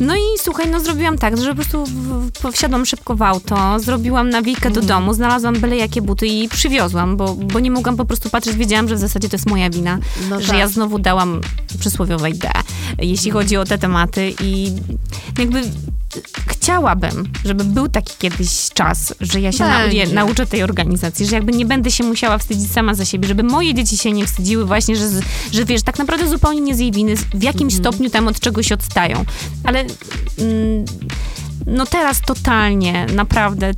No 0.00 0.16
i 0.16 0.20
słuchaj, 0.42 0.68
no 0.70 0.80
zrobiłam 0.80 1.18
tak, 1.18 1.36
że 1.38 1.48
po 1.48 1.54
prostu 1.54 1.84
wsiadłam 2.52 2.86
szybko 2.86 3.16
w 3.16 3.22
auto, 3.22 3.80
zrobiłam 3.80 4.30
nawijkę 4.30 4.66
Mhm. 4.68 4.74
do 4.86 4.94
domu, 4.94 5.14
znalazłam 5.14 5.54
byle 5.54 5.76
jakie 5.76 6.02
buty 6.02 6.26
i 6.26 6.48
przywiozłam, 6.48 7.16
bo, 7.16 7.34
bo 7.34 7.60
nie 7.60 7.70
mogłam 7.70 7.96
po 7.96 8.04
prostu 8.04 8.30
patrzeć, 8.30 8.56
wiedziałam, 8.56 8.88
że 8.88 8.94
w 8.94 8.98
zasadzie 8.98 9.28
to 9.28 9.34
jest 9.34 9.46
moja 9.46 9.53
wina, 9.70 9.98
No 10.30 10.40
że 10.40 10.46
tak. 10.48 10.58
ja 10.58 10.68
znowu 10.68 10.98
dałam 10.98 11.40
przysłowiowej 11.78 12.34
D, 12.34 12.50
jeśli 12.98 13.30
chodzi 13.30 13.56
o 13.56 13.64
te 13.64 13.78
tematy 13.78 14.34
i 14.42 14.72
jakby 15.38 15.62
chciałabym, 16.46 17.28
żeby 17.44 17.64
był 17.64 17.88
taki 17.88 18.12
kiedyś 18.18 18.68
czas, 18.74 19.14
że 19.20 19.40
ja 19.40 19.52
się 19.52 19.64
nauczę, 20.12 20.46
tej 20.46 20.62
organizacji, 20.62 21.26
że 21.26 21.36
jakby 21.36 21.52
nie 21.52 21.66
będę 21.66 21.90
się 21.90 22.04
musiała 22.04 22.38
wstydzić 22.38 22.72
sama 22.72 22.94
za 22.94 23.04
siebie, 23.04 23.28
żeby 23.28 23.42
moje 23.42 23.74
dzieci 23.74 23.98
się 23.98 24.12
nie 24.12 24.26
wstydziły 24.26 24.64
właśnie, 24.64 24.96
że, 24.96 25.08
że 25.52 25.64
wiesz, 25.64 25.82
tak 25.82 25.98
naprawdę 25.98 26.28
zupełnie 26.28 26.60
nie 26.60 26.74
z 26.74 26.78
jej 26.78 26.92
winy, 26.92 27.16
w 27.16 27.42
jakimś 27.42 27.74
stopniu 27.74 28.10
tam 28.10 28.28
od 28.28 28.40
czegoś 28.40 28.72
odstają. 28.72 29.24
Ale 29.64 29.80
mm, 29.80 30.84
no 31.66 31.86
teraz 31.86 32.20
totalnie, 32.20 33.06
naprawdę, 33.14 33.72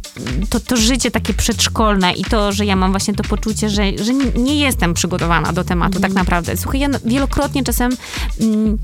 to, 0.50 0.60
to 0.60 0.76
życie 0.76 1.10
takie 1.10 1.34
przedszkolne 1.34 2.12
i 2.12 2.24
to, 2.24 2.52
że 2.52 2.64
ja 2.66 2.76
mam 2.76 2.90
właśnie 2.90 3.14
to 3.14 3.22
poczucie, 3.24 3.70
że, 3.70 3.82
że 4.04 4.14
nie- 4.14 4.56
jestem 4.56 4.94
przygotowana 4.94 5.52
do 5.52 5.64
tematu, 5.64 6.00
tak 6.00 6.12
naprawdę. 6.12 6.56
Słuchaj, 6.56 6.80
ja 6.80 6.88
wielokrotnie 7.04 7.64
czasem 7.64 7.92
mm, 8.40 8.78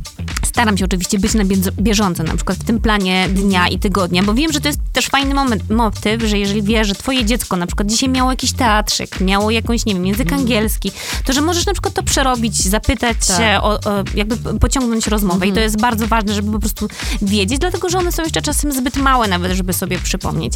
staram 0.47 0.79
się 0.79 0.85
oczywiście 0.85 1.19
być 1.19 1.35
na 1.35 1.45
bieżąco, 1.81 2.23
na 2.23 2.37
przykład 2.37 2.59
w 2.59 2.65
tym 2.65 2.81
planie 2.81 3.29
dnia 3.29 3.69
i 3.69 3.79
tygodnia, 3.79 4.23
bo 4.23 4.35
wiem, 4.35 4.53
że 4.53 4.61
to 4.61 4.69
jest 4.69 4.81
też 4.93 5.07
fajny 5.07 5.35
moment, 5.35 5.71
motyw, 5.71 6.23
że 6.23 6.39
jeżeli 6.39 6.63
wiesz, 6.63 6.89
że 6.89 6.95
twoje 6.95 7.25
dziecko 7.25 7.57
na 7.57 7.67
przykład 7.67 7.89
dzisiaj 7.89 8.09
miało 8.09 8.31
jakiś 8.31 8.53
teatrzyk, 8.53 9.21
miało 9.21 9.51
jakąś, 9.51 9.87
nie 9.87 9.95
wiem, 9.95 10.07
język 10.07 10.33
angielski, 10.33 10.93
to 11.25 11.33
że 11.33 11.41
możesz 11.41 11.67
na 11.67 11.73
przykład 11.73 11.95
to 11.95 12.03
przerobić, 12.03 12.57
zapytać 12.57 13.17
Tak. 13.27 13.37
się, 13.37 13.61
o, 13.63 13.69
o, 13.73 13.81
jakby 14.15 14.59
pociągnąć 14.59 15.07
rozmowę 15.07 15.47
i 15.47 15.53
to 15.53 15.61
jest 15.61 15.81
bardzo 15.81 16.07
ważne, 16.07 16.35
żeby 16.35 16.53
po 16.53 16.59
prostu 16.59 16.89
wiedzieć, 17.23 17.59
dlatego, 17.59 17.89
że 17.89 17.99
one 17.99 18.13
są 18.13 18.23
jeszcze 18.23 18.43
czasem 18.43 18.73
zbyt 18.73 18.92
małe 18.97 19.29
nawet, 19.29 19.53
żeby 19.53 19.73
sobie 19.73 19.99
przypomnieć. 19.99 20.55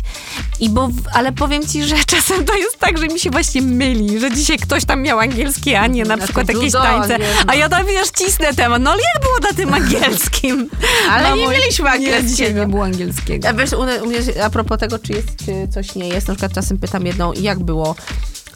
I 0.61 0.71
bo, 0.71 0.88
ale 1.12 1.33
powiem 1.33 1.66
ci, 1.66 1.85
że 1.85 1.97
czasem 2.07 2.45
to 2.45 2.55
jest 2.55 2.78
tak, 2.78 2.99
że 2.99 3.07
mi 3.07 3.21
się 3.21 3.31
właśnie 3.31 3.62
myli, 3.62 4.21
że 4.21 4.31
dzisiaj 4.31 4.59
ktoś 4.59 4.85
tam 4.85 5.02
miał 5.02 5.21
angielski, 5.21 5.75
a 5.75 5.87
nie 5.87 6.05
na 6.05 6.19
przykład 6.19 6.49
jakieś 6.49 6.73
tańce, 6.73 7.19
a 7.47 7.55
ja 7.55 7.69
tam, 7.69 7.87
wiesz, 7.87 8.09
cisnę 8.19 8.55
temat, 8.55 8.83
no 8.83 8.90
ale 8.90 9.02
jak 9.14 9.23
było 9.23 9.38
na 9.38 9.52
tym 9.57 9.75
angielskim? 9.75 10.71
Ale 11.11 11.31
Mamo, 11.31 11.37
nie 11.37 11.49
mieliśmy 11.49 11.85
Nie, 11.85 11.90
angielskiego. 11.90 12.28
dzisiaj 12.28 12.55
nie 12.55 12.66
było 12.66 12.85
angielskiego. 12.85 13.49
A 13.49 13.52
wiesz, 13.52 13.73
u, 13.73 14.07
mnie, 14.07 14.45
a 14.45 14.50
propos 14.50 14.78
tego, 14.78 14.99
czy 14.99 15.12
jest, 15.12 15.28
czy 15.47 15.69
coś 15.75 15.95
nie 15.95 16.09
jest, 16.09 16.28
na 16.28 16.35
przykład 16.35 16.52
czasem 16.52 16.78
pytam 16.78 17.07
jedną, 17.07 17.33
jak 17.33 17.59
było. 17.59 17.95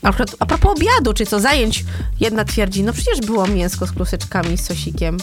Przykład, 0.02 0.36
a 0.38 0.46
propos 0.46 0.72
obiadu, 0.72 1.12
czy 1.14 1.26
co 1.26 1.40
zajęć, 1.40 1.84
jedna 2.20 2.44
twierdzi, 2.44 2.82
no 2.82 2.92
przecież 2.92 3.20
było 3.20 3.46
mięsko 3.46 3.86
z 3.86 3.92
kluseczkami, 3.92 4.58
z 4.58 4.66
sosikiem. 4.66 5.16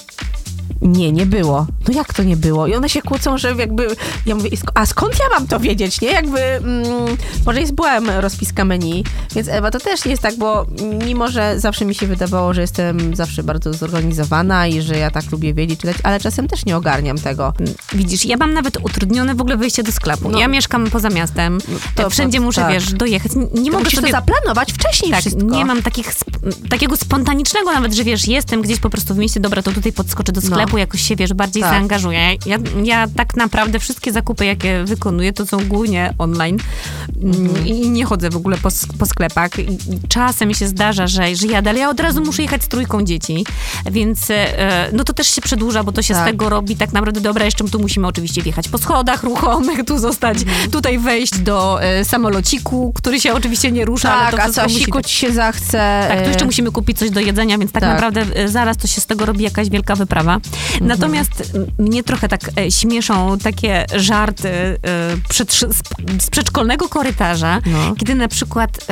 Nie, 0.82 1.12
nie 1.12 1.26
było. 1.26 1.68
No 1.88 1.94
jak 1.94 2.14
to 2.14 2.24
nie 2.24 2.38
było? 2.38 2.68
I 2.68 2.76
one 2.76 2.90
się 2.90 3.02
kłócą, 3.02 3.38
że 3.38 3.56
jakby, 3.56 3.88
ja 4.26 4.36
mówię, 4.36 4.50
"I 4.50 4.58
sk- 4.58 4.72
a 4.74 4.86
skąd 4.86 5.14
ja 5.20 5.26
mam 5.40 5.48
to 5.48 5.60
wiedzieć, 5.60 6.02
nie? 6.02 6.08
Jakby, 6.12 6.40
mm, 6.42 6.84
może 7.46 7.60
jest 7.62 7.74
byłem 7.74 8.10
rozpiska 8.10 8.66
menu, 8.66 9.04
więc 9.36 9.48
Ewa, 9.48 9.72
to 9.72 9.80
też 9.80 10.06
jest 10.06 10.22
tak, 10.22 10.36
bo 10.38 10.66
mimo, 11.06 11.28
że 11.28 11.60
zawsze 11.60 11.86
mi 11.86 11.96
się 11.96 12.08
wydawało, 12.08 12.54
że 12.54 12.62
jestem 12.62 13.16
zawsze 13.16 13.44
bardzo 13.44 13.74
zorganizowana 13.74 14.68
i 14.68 14.82
że 14.82 14.98
ja 14.98 15.12
tak 15.12 15.32
lubię 15.32 15.54
wiedzieć, 15.54 15.80
czytać, 15.80 15.98
ale 16.04 16.20
czasem 16.20 16.48
też 16.48 16.66
nie 16.66 16.78
ogarniam 16.78 17.18
tego. 17.18 17.54
Widzisz, 17.94 18.26
ja 18.26 18.38
mam 18.38 18.54
nawet 18.54 18.78
utrudnione 18.86 19.36
w 19.36 19.42
ogóle 19.42 19.58
wyjście 19.58 19.84
do 19.84 19.92
sklepu. 19.92 20.30
No. 20.30 20.40
Ja 20.40 20.48
mieszkam 20.48 20.90
poza 20.90 21.10
miastem, 21.10 21.58
to 21.96 22.10
wszędzie 22.10 22.40
muszę, 22.40 22.62
tak. 22.62 22.72
wiesz, 22.74 22.94
dojechać. 22.94 23.32
Nie, 23.36 23.62
nie 23.62 23.72
mogę 23.72 23.90
sobie... 23.92 24.08
to 24.08 24.12
zaplanować 24.12 24.74
wcześniej 24.74 25.12
Tak, 25.12 25.20
wszystko. 25.22 25.44
nie 25.46 25.66
mam 25.66 25.82
takich, 25.84 26.08
sp- 26.22 26.38
takiego 26.70 26.98
spontanicznego 26.98 27.72
nawet, 27.74 27.94
że 27.94 28.04
wiesz, 28.04 28.28
jestem 28.28 28.62
gdzieś 28.62 28.80
po 28.80 28.90
prostu 28.90 29.14
w 29.14 29.18
mieście, 29.18 29.40
dobra, 29.40 29.62
to 29.64 29.72
tutaj 29.72 29.92
podskoczę 29.92 30.32
do 30.32 30.42
sklepu, 30.42 30.57
jakoś 30.78 31.02
się, 31.02 31.16
wiesz, 31.16 31.34
bardziej 31.34 31.64
Tak. 31.64 31.72
zaangażuję. 31.72 32.20
Ja, 32.46 32.58
ja 32.84 33.08
tak 33.16 33.36
naprawdę 33.36 33.80
wszystkie 33.80 34.12
zakupy, 34.12 34.46
jakie 34.46 34.84
wykonuję, 34.84 35.34
to 35.34 35.46
są 35.46 35.68
głównie 35.68 36.14
online 36.18 36.58
mm. 37.24 37.68
i 37.68 37.90
nie 37.90 38.06
chodzę 38.06 38.30
w 38.30 38.36
ogóle 38.36 38.58
po, 38.58 38.70
po 39.00 39.06
sklepach. 39.06 39.52
Czasem 40.10 40.48
mi 40.48 40.56
się 40.56 40.68
zdarza, 40.68 41.08
że, 41.08 41.36
że 41.36 41.48
jadę, 41.48 41.70
ale 41.70 41.80
ja 41.80 41.90
od 41.90 42.00
razu 42.00 42.22
muszę 42.22 42.42
jechać 42.42 42.64
z 42.64 42.68
trójką 42.68 43.04
dzieci, 43.04 43.46
więc 43.92 44.30
e, 44.32 44.90
no 44.94 45.04
to 45.04 45.14
też 45.14 45.28
się 45.28 45.42
przedłuża, 45.42 45.84
bo 45.84 45.92
to 45.92 46.02
się 46.02 46.14
Tak. 46.14 46.24
z 46.24 46.32
tego 46.32 46.50
robi 46.50 46.76
tak 46.76 46.94
naprawdę 46.94 47.22
dobra, 47.22 47.46
jeszcze 47.46 47.64
tu 47.64 47.80
musimy 47.80 48.08
oczywiście 48.08 48.42
wjechać 48.42 48.68
po 48.70 48.78
schodach 48.78 49.24
ruchomych, 49.24 49.86
tu 49.86 49.98
zostać, 50.00 50.38
Mhm. 50.38 50.72
tutaj 50.72 51.00
wejść 51.00 51.38
do 51.40 51.84
e, 51.84 52.06
samolociku, 52.06 52.94
który 52.96 53.20
się 53.22 53.34
oczywiście 53.34 53.72
nie 53.72 53.86
rusza, 53.86 54.14
ale 54.14 54.32
Tak, 54.38 54.54
to 54.54 54.62
a 54.62 54.68
wszystko 54.68 54.70
co, 54.80 54.86
siku 54.86 55.02
ci 55.02 55.16
się 55.16 55.32
zachce. 55.34 56.06
tak, 56.10 56.18
tu 56.20 56.26
e, 56.26 56.28
jeszcze 56.28 56.46
musimy 56.46 56.72
kupić 56.72 56.98
coś 57.00 57.10
do 57.10 57.20
jedzenia, 57.20 57.58
więc 57.58 57.72
tak, 57.72 57.82
Tak. 57.84 57.94
naprawdę 57.94 58.26
e, 58.36 58.48
zaraz 58.48 58.78
to 58.78 58.88
się 58.88 59.02
z 59.02 59.06
tego 59.06 59.26
robi 59.26 59.44
jakaś 59.44 59.70
wielka 59.70 59.96
wyprawa. 59.96 60.38
Mhm. 60.74 60.88
Natomiast 60.88 61.54
mnie 61.77 62.04
trochę 62.04 62.27
tak 62.27 62.42
e, 62.60 62.72
śmieszą 62.72 63.38
takie 63.38 63.86
żarty 63.96 64.50
e, 64.50 64.77
przedsz- 65.30 65.74
z- 66.20 66.30
przedszkolnego 66.30 66.89
korytarza, 66.89 67.62
No. 67.66 67.96
kiedy 67.96 68.16
na 68.16 68.27
przykład 68.27 68.86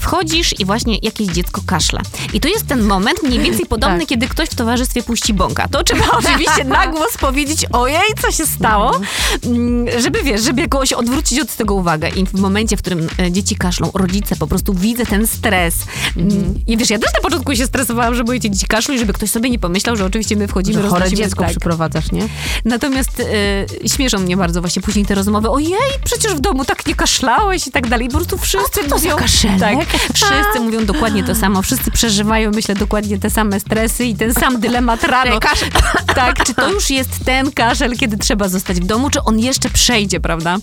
wchodzisz 0.00 0.60
i 0.60 0.64
właśnie 0.64 0.98
jakieś 1.02 1.26
dziecko 1.28 1.60
kaszle. 1.66 2.00
I 2.32 2.40
to 2.40 2.48
jest 2.48 2.66
ten 2.66 2.82
moment 2.82 3.22
mniej 3.22 3.40
więcej 3.40 3.66
podobny, 3.66 3.98
Tak. 3.98 4.08
kiedy 4.08 4.28
ktoś 4.28 4.48
w 4.48 4.54
towarzystwie 4.54 5.02
puści 5.02 5.34
bąka. 5.34 5.68
To 5.68 5.84
trzeba 5.84 6.04
oczywiście 6.18 6.64
na 6.64 6.86
głos 6.86 7.16
powiedzieć, 7.20 7.66
ojej, 7.72 8.00
co 8.22 8.32
się 8.32 8.46
stało, 8.46 9.00
Mm, 9.46 9.86
żeby 10.00 10.22
wiesz, 10.22 10.42
żeby 10.42 10.60
jakoś 10.60 10.92
odwrócić 10.92 11.40
od 11.40 11.56
tego 11.56 11.74
uwagę. 11.74 12.08
I 12.08 12.26
w 12.26 12.34
momencie, 12.34 12.76
w 12.76 12.80
którym 12.80 13.08
e, 13.18 13.32
dzieci 13.32 13.56
kaszlą, 13.56 13.90
rodzice 13.94 14.36
po 14.36 14.46
prostu 14.46 14.74
widzę 14.74 15.06
ten 15.06 15.26
stres. 15.26 15.74
Mm, 16.16 16.54
I 16.66 16.76
wiesz, 16.76 16.90
ja 16.90 16.98
też 16.98 17.10
na 17.14 17.20
początku 17.20 17.54
się 17.56 17.66
stresowałam, 17.66 18.14
że 18.14 18.24
moje 18.24 18.40
dzieci 18.40 18.66
kaszlą 18.66 18.94
i 18.94 18.98
żeby 18.98 19.12
ktoś 19.12 19.30
sobie 19.30 19.50
nie 19.50 19.58
pomyślał, 19.58 19.96
że 19.96 20.04
oczywiście 20.04 20.36
my 20.36 20.48
wchodzimy, 20.48 20.65
że 20.72 20.88
chore 20.88 21.12
dziecko 21.12 21.40
tak. 21.40 21.50
przyprowadzasz, 21.50 22.12
nie? 22.12 22.28
Natomiast 22.64 23.20
e, 23.20 23.88
śmieszą 23.88 24.18
mnie 24.18 24.36
bardzo 24.36 24.60
właśnie 24.60 24.82
później 24.82 25.06
te 25.06 25.14
rozmowy. 25.14 25.50
Ojej, 25.50 25.90
przecież 26.04 26.34
w 26.34 26.40
domu 26.40 26.64
tak 26.64 26.86
nie 26.86 26.94
kaszlałeś 26.94 27.66
i 27.66 27.70
tak 27.70 27.88
dalej. 27.88 28.06
I 28.06 28.10
po 28.10 28.16
prostu 28.16 28.38
wszyscy 28.38 28.80
co 28.82 28.88
to 28.88 28.96
mówią... 28.96 29.16
kaszelek? 29.16 29.58
Tak, 29.60 30.00
wszyscy 30.14 30.60
mówią 30.60 30.86
dokładnie 30.86 31.24
to 31.24 31.34
samo. 31.34 31.62
Wszyscy 31.62 31.90
przeżywają, 31.90 32.50
myślę, 32.50 32.74
dokładnie 32.74 33.18
te 33.18 33.30
same 33.30 33.60
stresy 33.60 34.04
i 34.04 34.14
ten 34.14 34.34
sam 34.34 34.60
dylemat 34.60 35.04
rano. 35.04 35.40
Kaszel. 35.40 35.68
Tak, 36.14 36.44
czy 36.44 36.54
to 36.54 36.70
już 36.70 36.90
jest 36.90 37.24
ten 37.24 37.52
kaszel, 37.52 37.96
kiedy 37.96 38.18
trzeba 38.18 38.48
zostać 38.48 38.80
w 38.80 38.84
domu, 38.84 39.10
czy 39.10 39.22
on 39.22 39.38
jeszcze 39.38 39.70
przejdzie, 39.70 40.20
prawda? 40.20 40.58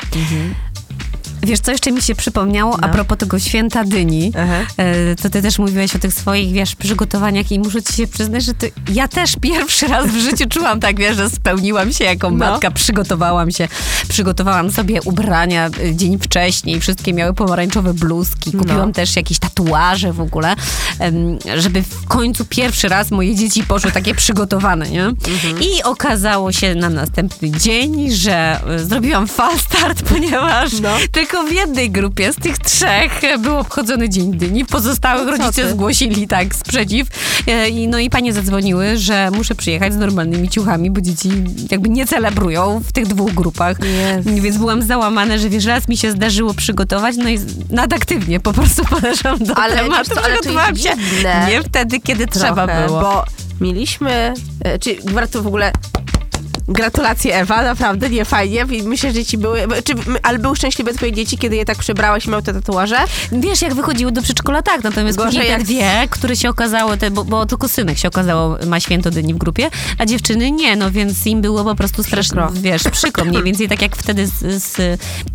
Wiesz, 1.43 1.59
co 1.59 1.71
jeszcze 1.71 1.91
mi 1.91 2.01
się 2.01 2.15
przypomniało 2.15 2.77
a 2.81 2.88
No. 2.88 2.93
propos 2.93 3.17
tego 3.17 3.39
święta 3.39 3.83
dyni? 3.83 4.31
Aha. 4.43 4.53
E, 4.77 5.15
To 5.15 5.29
ty 5.29 5.41
też 5.41 5.59
mówiłeś 5.59 5.95
o 5.95 6.00
tych 6.00 6.13
swoich, 6.13 6.51
wiesz, 6.53 6.75
przygotowaniach 6.75 7.51
i 7.51 7.59
muszę 7.59 7.83
ci 7.83 7.93
się 7.93 8.07
przyznać, 8.07 8.43
że 8.45 8.53
to 8.53 8.65
ja 8.93 9.07
też 9.07 9.35
pierwszy 9.41 9.88
raz 9.88 10.07
w 10.07 10.17
życiu 10.17 10.45
czułam 10.50 10.79
tak, 10.79 10.97
wiesz, 11.00 11.17
że 11.17 11.29
spełniłam 11.29 11.93
się 11.93 12.03
jako 12.03 12.29
No. 12.31 12.38
matka, 12.38 12.71
przygotowałam 12.71 13.51
się, 13.51 13.67
przygotowałam 14.09 14.71
sobie 14.71 15.01
ubrania 15.01 15.65
e, 15.83 15.95
dzień 15.95 16.19
wcześniej, 16.19 16.79
wszystkie 16.81 17.13
miały 17.13 17.33
pomarańczowe 17.33 17.93
bluzki, 17.93 18.51
kupiłam 18.51 18.88
No. 18.88 18.93
też 18.93 19.15
jakieś 19.15 19.39
tatuaże 19.39 20.13
w 20.13 20.21
ogóle, 20.21 20.55
żeby 21.57 21.81
w 21.83 22.05
końcu 22.05 22.45
pierwszy 22.45 22.88
raz 22.89 23.12
moje 23.12 23.35
dzieci 23.35 23.63
poszły 23.63 23.91
takie 23.91 24.15
przygotowane, 24.15 24.89
nie? 24.89 25.05
I 25.62 25.83
okazało 25.83 26.51
się 26.51 26.75
na 26.75 26.89
następny 26.89 27.51
dzień, 27.51 28.12
że 28.12 28.59
e, 28.67 28.79
zrobiłam 28.79 29.27
fal 29.27 29.59
start, 29.59 30.01
ponieważ 30.13 30.71
No. 30.81 30.89
tylko 31.12 31.33
w 31.42 31.52
jednej 31.52 31.92
grupie 31.92 32.34
z 32.34 32.36
tych 32.36 32.58
trzech 32.58 33.24
e, 33.24 33.38
był 33.38 33.58
obchodzony 33.58 34.10
Dzień 34.10 34.38
Dyni. 34.38 34.66
Pozostałych 34.66 35.25
No 35.25 35.32
rodzice 35.32 35.63
ty? 35.63 35.70
zgłosili 35.70 36.28
tak 36.28 36.56
sprzeciw. 36.56 37.08
E, 37.48 37.70
I, 37.70 37.88
no 37.88 38.00
i 38.00 38.10
panie 38.10 38.34
zadzwoniły, 38.34 38.98
że 38.98 39.32
muszę 39.32 39.56
przyjechać 39.56 39.94
z 39.94 39.98
normalnymi 39.98 40.50
ciuchami, 40.50 40.92
bo 40.92 41.02
dzieci 41.02 41.30
jakby 41.72 41.90
nie 41.90 42.06
celebrują 42.06 42.82
w 42.86 42.92
tych 42.92 43.08
dwóch 43.08 43.34
grupach. 43.34 43.78
Jezu. 43.80 44.42
Więc 44.42 44.58
byłam 44.58 44.82
załamana, 44.82 45.38
że 45.38 45.50
wiesz, 45.50 45.66
raz 45.66 45.88
mi 45.88 45.98
się 45.98 46.12
zdarzyło 46.12 46.54
przygotować, 46.54 47.16
no 47.18 47.30
i 47.30 47.40
nadaktywnie 47.70 48.40
po 48.40 48.54
prostu 48.54 48.86
podeszłam 48.96 49.40
do 49.40 49.58
Ale 49.58 49.75
tematu, 49.75 50.16
co, 50.16 50.24
ale 50.24 50.36
to 50.36 50.42
przygotowałam 50.42 50.75
się 50.75 50.90
nie 51.48 51.63
wtedy, 51.63 52.00
kiedy 52.00 52.28
trzeba 52.28 52.68
Trochę, 52.68 52.86
było. 52.88 53.02
Bo 53.02 53.24
mieliśmy, 53.62 54.34
e, 54.63 54.80
czy 54.80 54.96
warto 55.04 55.44
w 55.44 55.48
ogóle... 55.48 55.72
Gratulacje 56.67 57.36
Ewa, 57.36 57.63
naprawdę 57.63 58.10
nie 58.10 58.25
fajnie. 58.25 58.65
Myślę, 58.84 59.12
że 59.13 59.25
ci 59.25 59.38
były. 59.38 59.60
Czy, 59.84 59.93
ale 60.24 60.39
były 60.39 60.55
szczęśliwe 60.55 60.93
twoje 60.93 61.12
dzieci, 61.12 61.38
kiedy 61.38 61.55
je 61.55 61.65
tak 61.65 61.77
przebrałaś 61.77 62.25
i 62.25 62.29
miały 62.29 62.43
te 62.43 62.53
tatuaże? 62.53 62.98
Wiesz, 63.32 63.62
jak 63.62 63.74
wychodziły 63.74 64.12
do 64.12 64.22
przedszkola, 64.22 64.62
tak, 64.62 64.84
natomiast 64.84 65.17
Gorzej 65.17 65.32
później 65.32 65.46
te 65.48 65.51
jak- 65.51 65.63
dwie, 65.63 65.91
które 66.10 66.36
się 66.36 66.50
okazało, 66.50 66.98
te, 66.98 67.12
bo, 67.12 67.24
bo 67.25 67.46
tylko 67.46 67.67
synek 67.67 67.98
się 67.98 68.08
okazało, 68.08 68.58
ma 68.67 68.79
święto 68.79 69.12
dyni 69.12 69.34
w 69.34 69.38
grupie, 69.38 69.70
a 69.98 70.05
dziewczyny 70.05 70.51
nie, 70.51 70.75
no 70.75 70.91
więc 70.91 71.25
im 71.27 71.41
było 71.41 71.63
po 71.63 71.75
prostu 71.75 72.03
strasznie, 72.03 72.41
Przykro. 72.41 72.62
wiesz, 72.62 72.84
przykro, 72.91 73.25
mniej 73.25 73.43
więcej 73.43 73.67
tak 73.70 73.82
jak 73.82 73.96
wtedy, 73.96 74.27
z, 74.27 74.63
z, 74.63 74.79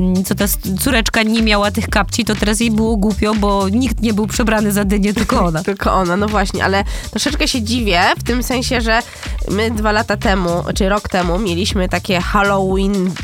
mm, 0.01 0.25
co 0.25 0.35
ta 0.35 0.45
córeczka 0.81 1.23
nie 1.23 1.43
miała 1.43 1.71
tych 1.71 1.89
kapci, 1.89 2.25
to 2.25 2.35
teraz 2.35 2.61
jej 2.61 2.71
było 2.71 2.97
głupio, 2.97 3.35
bo 3.35 3.69
nikt 3.69 4.01
nie 4.03 4.15
był 4.15 4.27
przebrany 4.27 4.73
za 4.73 4.85
dynię, 4.85 5.15
tylko 5.15 5.45
ona. 5.49 5.63
Tylko 5.63 5.93
ona, 5.93 6.17
no 6.17 6.29
właśnie, 6.29 6.65
ale 6.65 6.85
troszeczkę 7.11 7.49
się 7.49 7.63
dziwię 7.63 8.01
w 8.19 8.23
tym 8.25 8.43
sensie, 8.43 8.81
że 8.81 9.03
my 9.51 9.71
dwa 9.71 9.93
lata 9.93 10.17
temu, 10.17 10.65
czy 10.75 10.89
rok 10.89 11.09
temu 11.09 11.18
mieliśmy 11.25 11.89
takie 11.89 12.21
Halloween, 12.21 13.15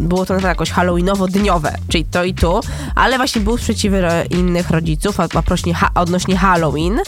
było 0.00 0.26
to 0.26 0.40
jakoś 0.40 0.72
Halloweenowo-dniowe, 0.72 1.72
czyli 1.88 2.04
to 2.04 2.24
i 2.24 2.34
tu, 2.34 2.60
ale 2.94 3.16
właśnie 3.16 3.40
były 3.40 3.58
sprzeciwy 3.58 4.00
ro- 4.00 4.08
innych 4.30 4.70
rodziców 4.70 5.20
odnośnie, 5.20 5.74
odnośnie 5.94 6.36
Halloween, 6.36 7.00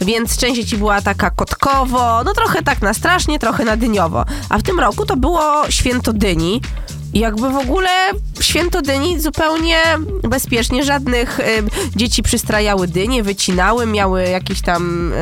więc 0.00 0.36
część 0.36 0.56
dzieci 0.56 0.76
była 0.76 1.02
taka 1.02 1.30
kotkowo, 1.30 2.24
no 2.24 2.34
trochę 2.34 2.62
tak 2.62 2.82
na 2.82 2.94
strasznie, 2.94 3.38
trochę 3.38 3.64
na 3.64 3.76
dyniowo, 3.76 4.24
a 4.48 4.58
w 4.58 4.62
tym 4.62 4.80
roku 4.80 5.06
to 5.06 5.16
było 5.16 5.70
święto 5.70 6.12
dyni, 6.12 6.60
jakby 7.14 7.50
w 7.50 7.56
ogóle 7.56 7.88
święto 8.40 8.82
dyni 8.82 9.20
zupełnie 9.20 9.82
bezpiecznie. 10.22 10.84
Żadnych 10.84 11.40
y, 11.40 11.44
dzieci 11.96 12.22
przystrajały 12.22 12.88
dynie, 12.88 13.22
wycinały, 13.22 13.86
miały 13.86 14.22
jakiś 14.22 14.60
tam 14.60 15.12
y, 15.12 15.16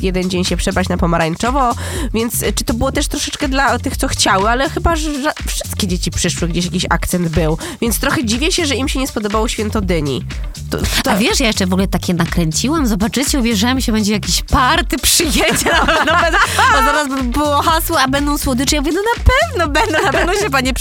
jeden 0.00 0.30
dzień 0.30 0.44
się 0.44 0.56
przebrać 0.56 0.88
na 0.88 0.96
pomarańczowo, 0.96 1.74
więc 2.14 2.34
czy 2.54 2.64
to 2.64 2.74
było 2.74 2.92
też 2.92 3.08
troszeczkę 3.08 3.48
dla 3.48 3.78
tych, 3.78 3.96
co 3.96 4.08
chciały, 4.08 4.50
ale 4.50 4.70
chyba, 4.70 4.96
że 4.96 5.10
wszystkie 5.46 5.86
dzieci 5.86 6.10
przyszły, 6.10 6.48
gdzieś 6.48 6.64
jakiś 6.64 6.86
akcent 6.90 7.28
był, 7.28 7.58
więc 7.80 7.98
trochę 7.98 8.24
dziwię 8.24 8.52
się, 8.52 8.66
że 8.66 8.74
im 8.74 8.88
się 8.88 8.98
nie 8.98 9.08
spodobało 9.08 9.48
święto 9.48 9.80
dyni. 9.80 10.24
To, 10.70 10.78
to, 11.02 11.10
A 11.10 11.16
wiesz, 11.16 11.40
ja 11.40 11.46
jeszcze 11.46 11.66
w 11.66 11.72
ogóle 11.72 11.88
takie 11.88 12.14
nakręciłam, 12.14 12.86
zobaczycie, 12.86 13.38
uwierzyłam 13.38 13.80
się, 13.80 13.92
będzie 13.92 14.12
jakiś 14.12 14.42
party, 14.42 14.98
przyjedzie, 14.98 15.70
pewno 15.86 16.20
będą, 16.20 16.38
a 16.74 16.84
zaraz 16.84 17.08
by 17.08 17.22
było 17.22 17.62
hasło, 17.62 18.00
a 18.00 18.08
będą 18.08 18.38
słodycze. 18.38 18.76
Ja 18.76 18.82
mówię, 18.82 18.92
no 18.94 19.00
na 19.16 19.24
pewno 19.24 19.72
będą, 19.72 20.06
na 20.06 20.12
pewno 20.12 20.34
się 20.34 20.50
panie 20.50 20.74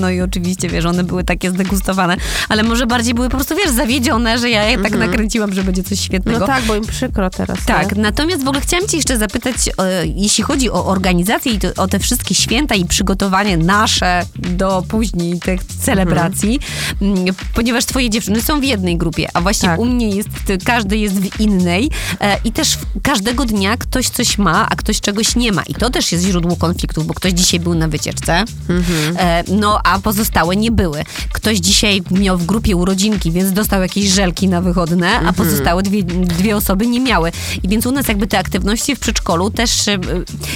No 0.00 0.10
i 0.10 0.20
oczywiście, 0.20 0.68
wiesz, 0.68 0.84
one 0.84 1.04
były 1.04 1.24
takie 1.24 1.50
zdegustowane, 1.50 2.16
ale 2.48 2.62
może 2.62 2.86
bardziej 2.86 3.14
były 3.14 3.28
po 3.28 3.36
prostu, 3.36 3.54
wiesz, 3.56 3.70
zawiedzione, 3.70 4.38
że 4.38 4.50
ja 4.50 4.64
je 4.64 4.78
tak 4.78 4.92
nakręciłam, 4.92 5.54
że 5.54 5.64
będzie 5.64 5.82
coś 5.82 6.00
świetnego. 6.00 6.38
no 6.38 6.46
tak, 6.46 6.64
bo 6.64 6.74
im 6.74 6.86
przykro 6.86 7.30
teraz. 7.30 7.64
Tak, 7.64 7.96
nie? 7.96 8.02
natomiast 8.02 8.44
w 8.44 8.48
ogóle 8.48 8.60
chciałam 8.60 8.88
cię 8.88 8.96
jeszcze 8.96 9.18
zapytać, 9.18 9.54
e, 9.78 10.06
jeśli 10.06 10.44
chodzi 10.44 10.70
o 10.70 10.86
organizację 10.86 11.52
i 11.52 11.58
to, 11.58 11.68
o 11.76 11.88
te 11.88 11.98
wszystkie 11.98 12.34
święta 12.34 12.74
i 12.74 12.84
przygotowanie 12.84 13.56
nasze 13.56 14.22
do 14.36 14.84
później 14.88 15.40
tych 15.40 15.64
celebracji, 15.64 16.60
mm, 17.02 17.34
ponieważ 17.54 17.84
twoje 17.84 18.10
dziewczyny 18.10 18.42
są 18.42 18.60
w 18.60 18.64
jednej 18.64 18.96
grupie, 18.96 19.28
a 19.34 19.40
właśnie 19.40 19.68
Tak. 19.68 19.78
u 19.78 19.84
mnie 19.84 20.10
jest, 20.10 20.28
każdy 20.64 20.96
jest 20.96 21.20
w 21.20 21.40
innej 21.40 21.90
e, 22.20 22.38
i 22.44 22.52
też 22.52 22.78
każdego 23.02 23.44
dnia 23.44 23.76
ktoś 23.76 24.08
coś 24.08 24.38
ma, 24.38 24.68
a 24.68 24.76
ktoś 24.76 25.00
czegoś 25.00 25.36
nie 25.36 25.52
ma 25.52 25.62
i 25.62 25.74
to 25.74 25.90
też 25.90 26.12
jest 26.12 26.24
źródło 26.24 26.56
konfliktów, 26.56 27.06
bo 27.06 27.14
ktoś 27.14 27.32
dzisiaj 27.32 27.60
był 27.60 27.74
na 27.74 27.88
wycieczce, 27.88 28.44
e, 29.18 29.44
no 29.48 29.80
a 29.84 29.98
pozostałe 29.98 30.56
nie 30.56 30.70
były. 30.70 31.02
Ktoś 31.32 31.58
dzisiaj 31.58 32.02
miał 32.10 32.38
w 32.38 32.46
grupie 32.46 32.76
urodzinki, 32.76 33.32
więc 33.32 33.52
dostał 33.52 33.82
jakieś 33.82 34.04
żelki 34.08 34.48
na 34.48 34.60
wychodne, 34.60 35.20
a 35.20 35.32
pozostałe 35.32 35.82
dwie, 35.82 36.02
dwie 36.02 36.56
osoby 36.56 36.86
nie 36.86 37.00
miały. 37.00 37.32
I 37.62 37.68
więc 37.68 37.86
u 37.86 37.92
nas 37.92 38.08
jakby 38.08 38.26
te 38.26 38.38
aktywności 38.38 38.96
w 38.96 38.98
przedszkolu 39.00 39.50
też 39.50 39.88
e, 39.88 39.98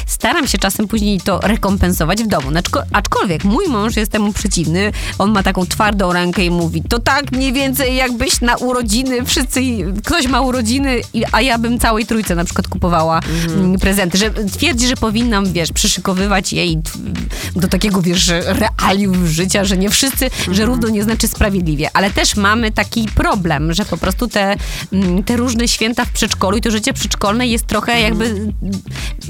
staram 0.07 0.47
się 0.49 0.59
czasem 0.59 0.89
później 0.89 1.21
to 1.21 1.41
rekompensować 1.41 2.23
w 2.23 2.27
domu. 2.27 2.51
Aczko- 2.51 2.83
Aczkolwiek 2.93 3.45
mój 3.45 3.69
mąż 3.69 3.97
jest 3.97 4.13
temu 4.13 4.33
przeciwny. 4.33 4.93
On 5.19 5.31
ma 5.31 5.43
taką 5.43 5.67
twardą 5.67 6.13
rękę 6.13 6.45
i 6.45 6.51
mówi, 6.51 6.83
to 6.89 6.99
tak 6.99 7.33
mniej 7.33 7.53
więcej 7.53 7.97
jakbyś 7.97 8.41
na 8.41 8.57
urodziny, 8.57 9.25
wszyscy, 9.25 9.61
ktoś 10.05 10.27
ma 10.27 10.41
urodziny, 10.41 11.01
a 11.33 11.41
ja 11.41 11.59
bym 11.59 11.79
całej 11.79 12.07
trójce 12.07 12.35
na 12.35 12.45
przykład 12.45 12.69
kupowała 12.69 13.21
mm, 13.47 13.79
prezenty. 13.79 14.19
Że 14.19 14.31
twierdzi, 14.31 14.87
że 14.89 14.97
powinnam, 14.97 15.53
wiesz, 15.53 15.73
przyszykowywać 15.73 16.53
jej 16.53 16.79
do 17.57 17.69
takiego, 17.69 18.03
wiesz, 18.03 18.31
realiów 18.81 19.17
życia, 19.27 19.65
że 19.65 19.77
nie 19.77 19.91
wszyscy, 19.91 20.31
że 20.51 20.65
równo 20.65 20.89
nie 20.89 21.03
znaczy 21.03 21.29
sprawiedliwie. 21.29 21.91
Ale 21.93 22.11
też 22.11 22.37
mamy 22.37 22.73
taki 22.73 23.09
problem, 23.15 23.73
że 23.73 23.85
po 23.85 23.97
prostu 23.97 24.29
te, 24.29 24.57
mm, 24.93 25.25
te 25.25 25.37
różne 25.37 25.69
święta 25.69 26.05
w 26.05 26.13
przedszkolu 26.13 26.57
i 26.57 26.61
to 26.61 26.71
życie 26.71 26.93
przedszkolne 26.93 27.47
jest 27.47 27.67
trochę 27.67 28.01
jakby 28.01 28.53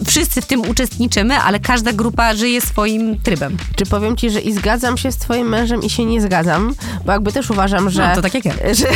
wszyscy 0.07 0.43
w 0.43 0.47
tym 0.47 0.61
uczestniczymy, 0.61 1.39
ale 1.39 1.61
każda 1.61 1.93
grupa 1.93 2.35
żyje 2.35 2.61
swoim 2.61 3.21
trybem. 3.21 3.57
Czy 3.77 3.87
powiem 3.87 4.17
ci, 4.17 4.31
że 4.31 4.41
i 4.41 4.53
zgadzam 4.53 4.99
się 4.99 5.13
z 5.13 5.17
twoim 5.17 5.49
mężem 5.49 5.83
i 5.83 5.91
się 5.91 6.05
nie 6.05 6.21
zgadzam, 6.21 6.75
bo 7.05 7.13
jakby 7.13 7.33
też 7.33 7.51
uważam, 7.51 7.91
że... 7.91 8.09
No, 8.09 8.15
to 8.15 8.23
tak 8.23 8.35
jak 8.35 8.45
ja. 8.45 8.53
że, 8.81 8.87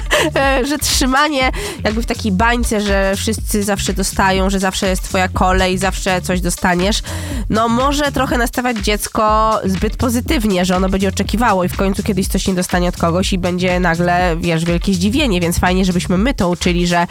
że 0.68 0.78
trzymanie 0.78 1.50
jakby 1.84 2.02
w 2.02 2.06
takiej 2.06 2.32
bańce, 2.32 2.80
że 2.80 3.12
wszyscy 3.16 3.62
zawsze 3.62 3.92
dostają, 3.92 4.50
że 4.50 4.58
zawsze 4.58 4.88
jest 4.88 5.02
twoja 5.02 5.28
kolej, 5.28 5.78
zawsze 5.78 6.22
coś 6.22 6.40
dostaniesz, 6.40 7.02
no 7.50 7.68
może 7.68 8.12
trochę 8.12 8.38
nastawiać 8.38 8.76
dziecko 8.76 9.60
zbyt 9.82 9.96
pozytywnie, 9.96 10.64
że 10.64 10.76
ono 10.76 10.88
będzie 10.88 11.08
oczekiwało 11.08 11.64
i 11.64 11.68
w 11.68 11.76
końcu 11.76 12.02
kiedyś 12.02 12.28
coś 12.28 12.46
nie 12.46 12.54
dostanie 12.54 12.88
od 12.88 12.96
kogoś 12.96 13.32
i 13.32 13.38
będzie 13.38 13.80
nagle, 13.80 14.36
wiesz, 14.40 14.64
wielkie 14.64 14.94
zdziwienie, 14.94 15.40
więc 15.40 15.58
fajnie, 15.58 15.84
żebyśmy 15.84 16.18
my 16.18 16.34
to 16.34 16.48
uczyli, 16.48 16.86
że 16.86 17.06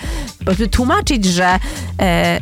tłumaczyć, 0.72 1.26
że 1.26 1.60
e, 2.00 2.40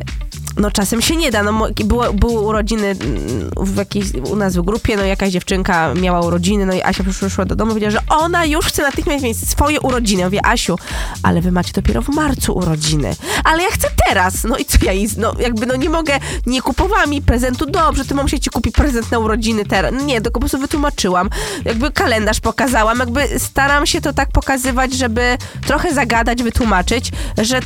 no 0.60 0.70
czasem 0.70 1.02
się 1.02 1.16
nie 1.16 1.30
da. 1.30 1.42
No, 1.42 1.68
było, 1.84 2.12
były 2.12 2.40
urodziny 2.40 2.86
mm, 2.86 3.50
w 3.56 3.76
jakiejś, 3.76 4.12
u 4.12 4.36
nas 4.36 4.56
w 4.56 4.62
grupie, 4.62 4.96
no 4.96 5.04
jakaś 5.04 5.30
dziewczynka 5.30 5.94
miała 5.94 6.20
urodziny, 6.20 6.66
no 6.66 6.72
i 6.72 6.82
Asia 6.82 7.04
przyszła 7.10 7.44
do 7.44 7.56
domu 7.56 7.70
i 7.70 7.74
powiedziała, 7.74 7.90
że 7.90 8.16
ona 8.16 8.44
już 8.44 8.66
chce 8.66 8.82
natychmiast 8.82 9.24
mieć 9.24 9.48
swoje 9.48 9.80
urodziny. 9.80 10.20
Ja 10.20 10.26
mówię, 10.26 10.46
Asiu, 10.46 10.78
ale 11.22 11.40
wy 11.40 11.52
macie 11.52 11.72
dopiero 11.72 12.02
w 12.02 12.08
marcu 12.08 12.52
urodziny. 12.52 13.16
Ale 13.44 13.62
ja 13.62 13.68
chcę 13.70 13.88
teraz. 14.06 14.44
No 14.44 14.56
i 14.56 14.64
co 14.64 14.78
ja 14.82 14.92
jej, 14.92 15.08
no 15.16 15.34
jakby 15.40 15.66
no 15.66 15.76
nie 15.76 15.90
mogę, 15.90 16.18
nie 16.46 16.62
kupowałam 16.62 17.10
mi 17.10 17.22
prezentu, 17.22 17.66
dobrze, 17.66 18.04
ty 18.04 18.14
mamusia 18.14 18.38
ci 18.38 18.50
kupi 18.50 18.72
prezent 18.72 19.10
na 19.10 19.18
urodziny 19.18 19.64
teraz. 19.64 19.92
Nie, 20.04 20.20
tylko 20.20 20.34
po 20.34 20.40
prostu 20.40 20.58
wytłumaczyłam. 20.58 21.30
Jakby 21.64 21.90
kalendarz 21.90 22.40
pokazałam, 22.40 22.98
jakby 22.98 23.38
staram 23.38 23.86
się 23.86 24.00
to 24.00 24.12
tak 24.12 24.32
pokazywać, 24.32 24.92
żeby 24.92 25.38
trochę 25.66 25.94
zagadać, 25.94 26.42
wytłumaczyć, 26.42 27.12
że 27.38 27.58
y, 27.58 27.62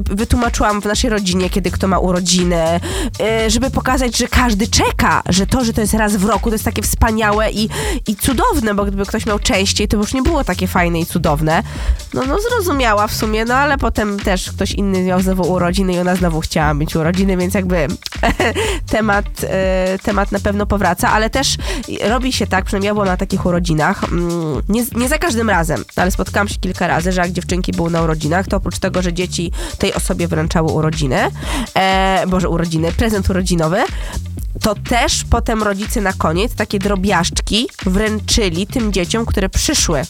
wytłumaczyłam 0.00 0.82
w 0.82 0.84
naszej 0.84 1.10
rodzinie, 1.10 1.50
kiedy 1.50 1.70
kto 1.70 1.88
ma 1.88 1.98
urodziny, 1.98 2.33
y, 2.42 3.50
żeby 3.50 3.70
pokazać, 3.70 4.16
że 4.16 4.28
każdy 4.28 4.68
czeka, 4.68 5.22
że 5.28 5.46
to, 5.46 5.64
że 5.64 5.72
to 5.72 5.80
jest 5.80 5.94
raz 5.94 6.16
w 6.16 6.24
roku, 6.24 6.50
to 6.50 6.54
jest 6.54 6.64
takie 6.64 6.82
wspaniałe 6.82 7.50
i, 7.50 7.68
i 8.06 8.16
cudowne, 8.16 8.74
bo 8.74 8.84
gdyby 8.84 9.06
ktoś 9.06 9.26
miał 9.26 9.38
częściej, 9.38 9.88
to 9.88 9.96
by 9.96 10.00
już 10.00 10.14
nie 10.14 10.22
było 10.22 10.44
takie 10.44 10.66
fajne 10.66 11.00
i 11.00 11.06
cudowne. 11.06 11.62
No, 12.14 12.22
no 12.26 12.36
zrozumiała 12.40 13.06
w 13.06 13.14
sumie, 13.14 13.44
no 13.44 13.54
ale 13.54 13.78
potem 13.78 14.20
też 14.20 14.50
ktoś 14.50 14.72
inny 14.72 15.02
miał 15.02 15.20
znowu 15.20 15.52
urodziny 15.52 15.92
i 15.92 15.98
ona 15.98 16.16
znowu 16.16 16.40
chciała 16.40 16.74
mieć 16.74 16.96
urodziny, 16.96 17.36
więc 17.36 17.54
jakby 17.54 17.86
temat, 18.96 19.26
e, 19.42 19.98
temat 20.02 20.32
na 20.32 20.40
pewno 20.40 20.66
powraca, 20.66 21.10
ale 21.12 21.30
też 21.30 21.56
robi 22.08 22.32
się 22.32 22.46
tak, 22.46 22.64
przynajmniej 22.64 22.88
ja 22.88 22.94
byłam 22.94 23.08
na 23.08 23.16
takich 23.16 23.46
urodzinach, 23.46 24.04
mm, 24.04 24.62
nie, 24.68 24.84
nie 24.96 25.08
za 25.08 25.18
każdym 25.18 25.50
razem, 25.50 25.84
ale 25.96 26.10
spotkałam 26.10 26.48
się 26.48 26.56
kilka 26.60 26.86
razy, 26.86 27.12
że 27.12 27.20
jak 27.20 27.32
dziewczynki 27.32 27.72
były 27.72 27.90
na 27.90 28.02
urodzinach, 28.02 28.46
to 28.46 28.56
oprócz 28.56 28.78
tego, 28.78 29.02
że 29.02 29.12
dzieci 29.12 29.52
tej 29.78 29.94
osobie 29.94 30.28
wręczały 30.28 30.72
urodziny, 30.72 31.18
e, 31.76 32.13
boże 32.26 32.48
urodziny, 32.48 32.92
prezent 32.92 33.30
urodzinowy, 33.30 33.78
to 34.62 34.74
też 34.74 35.24
potem 35.30 35.62
rodzice 35.62 36.00
na 36.00 36.12
koniec 36.12 36.54
takie 36.54 36.78
drobiażdżki 36.78 37.68
wręczyli 37.86 38.66
tym 38.66 38.92
dzieciom, 38.92 39.26
które 39.26 39.48
przyszły 39.48 40.02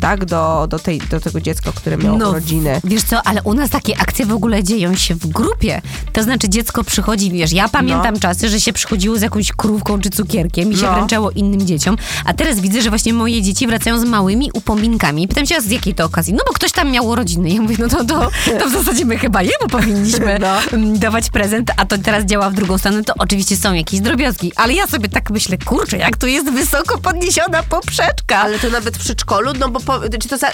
tak, 0.00 0.24
do, 0.24 0.66
do, 0.70 0.78
tej, 0.78 0.98
do 0.98 1.20
tego 1.20 1.40
dziecka, 1.40 1.72
które 1.74 1.96
miało 1.98 2.28
urodziny. 2.28 2.80
Wiesz 2.84 3.02
co, 3.02 3.22
ale 3.22 3.42
u 3.42 3.54
nas 3.54 3.70
takie 3.70 3.98
akcje 3.98 4.26
w 4.26 4.32
ogóle 4.32 4.64
dzieją 4.64 4.94
się 4.96 5.14
w 5.14 5.26
grupie. 5.26 5.82
To 6.12 6.22
znaczy 6.22 6.48
dziecko 6.48 6.84
przychodzi, 6.84 7.30
wiesz, 7.30 7.52
ja 7.52 7.68
pamiętam 7.68 8.14
No. 8.14 8.20
czasy, 8.20 8.48
że 8.48 8.60
się 8.60 8.72
przychodziło 8.72 9.16
z 9.18 9.22
jakąś 9.22 9.52
krówką 9.52 10.00
czy 10.00 10.10
cukierkiem 10.10 10.72
i 10.72 10.76
się 10.76 10.82
No. 10.86 10.94
wręczało 10.94 11.30
innym 11.30 11.66
dzieciom, 11.66 11.96
a 12.24 12.34
teraz 12.34 12.60
widzę, 12.60 12.82
że 12.82 12.88
właśnie 12.90 13.12
moje 13.12 13.42
dzieci 13.42 13.66
wracają 13.66 13.98
z 14.00 14.04
małymi 14.04 14.50
upominkami. 14.54 15.28
Pytam 15.28 15.46
się, 15.46 15.60
z 15.60 15.70
jakiej 15.70 15.94
to 15.94 16.04
okazji? 16.04 16.32
No 16.34 16.40
bo 16.46 16.52
ktoś 16.52 16.72
tam 16.72 16.90
miał 16.90 17.06
urodziny. 17.06 17.50
Ja 17.50 17.62
mówię, 17.62 17.76
no 17.78 17.88
to, 17.88 18.04
to, 18.04 18.30
to 18.60 18.68
w 18.68 18.72
zasadzie 18.72 19.04
my 19.04 19.18
chyba 19.18 19.42
jemu 19.42 19.68
powinniśmy 19.70 20.38
No. 20.40 20.76
mm, 20.78 20.98
dawać 20.98 21.30
prezent, 21.30 21.70
a 21.76 21.84
to 21.86 21.98
teraz 21.98 22.24
działa 22.24 22.50
w 22.50 22.54
drugą 22.54 22.78
stronę, 22.78 23.04
to 23.04 23.12
oczywiście 23.18 23.56
są 23.56 23.71
jakieś 23.74 24.00
drobiazgi. 24.00 24.52
Ale 24.56 24.72
ja 24.72 24.86
sobie 24.86 25.08
tak 25.08 25.30
myślę, 25.30 25.58
kurczę, 25.58 25.96
jak 25.96 26.16
tu 26.16 26.26
jest 26.26 26.50
wysoko 26.52 26.98
podniesiona 26.98 27.62
poprzeczka. 27.62 28.38
Ale 28.38 28.58
to 28.58 28.70
nawet 28.70 28.96
w 28.96 29.00
przedszkolu, 29.00 29.52
no 29.58 29.68
bo 29.68 29.80
po, 29.80 30.00
czy 30.20 30.28
to, 30.28 30.38
za, 30.38 30.50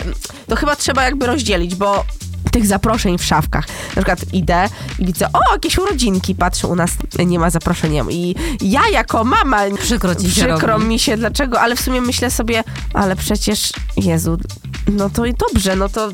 to 0.49 0.57
chyba 0.57 0.77
trzeba 0.77 1.05
jakby 1.05 1.27
rozdzielić, 1.27 1.75
bo 1.75 2.05
tych 2.53 2.67
zaproszeń 2.67 3.19
w 3.19 3.25
szafkach. 3.25 3.69
Na 3.69 3.93
przykład 4.03 4.19
idę 4.33 4.69
i 4.99 5.07
widzę, 5.07 5.33
o, 5.33 5.53
jakieś 5.53 5.79
urodzinki, 5.79 6.35
patrzę, 6.35 6.69
u 6.69 6.77
nas 6.77 6.91
nie 7.27 7.39
ma 7.39 7.51
zaproszenia. 7.51 8.05
I 8.11 8.35
ja 8.61 8.81
jako 8.93 9.25
mama, 9.25 9.59
Przykro 9.83 10.15
ci 10.15 10.31
się 10.31 10.47
przykro 10.47 10.69
robi. 10.69 10.85
mi 10.85 10.99
się, 10.99 11.17
dlaczego, 11.17 11.61
ale 11.61 11.77
w 11.77 11.81
sumie 11.81 12.01
myślę 12.01 12.31
sobie, 12.31 12.65
ale 12.95 13.17
przecież, 13.17 13.73
Jezu, 13.97 14.39
no 14.87 15.11
to 15.11 15.27
i 15.27 15.35
dobrze, 15.35 15.77
no 15.77 15.89
to 15.89 16.09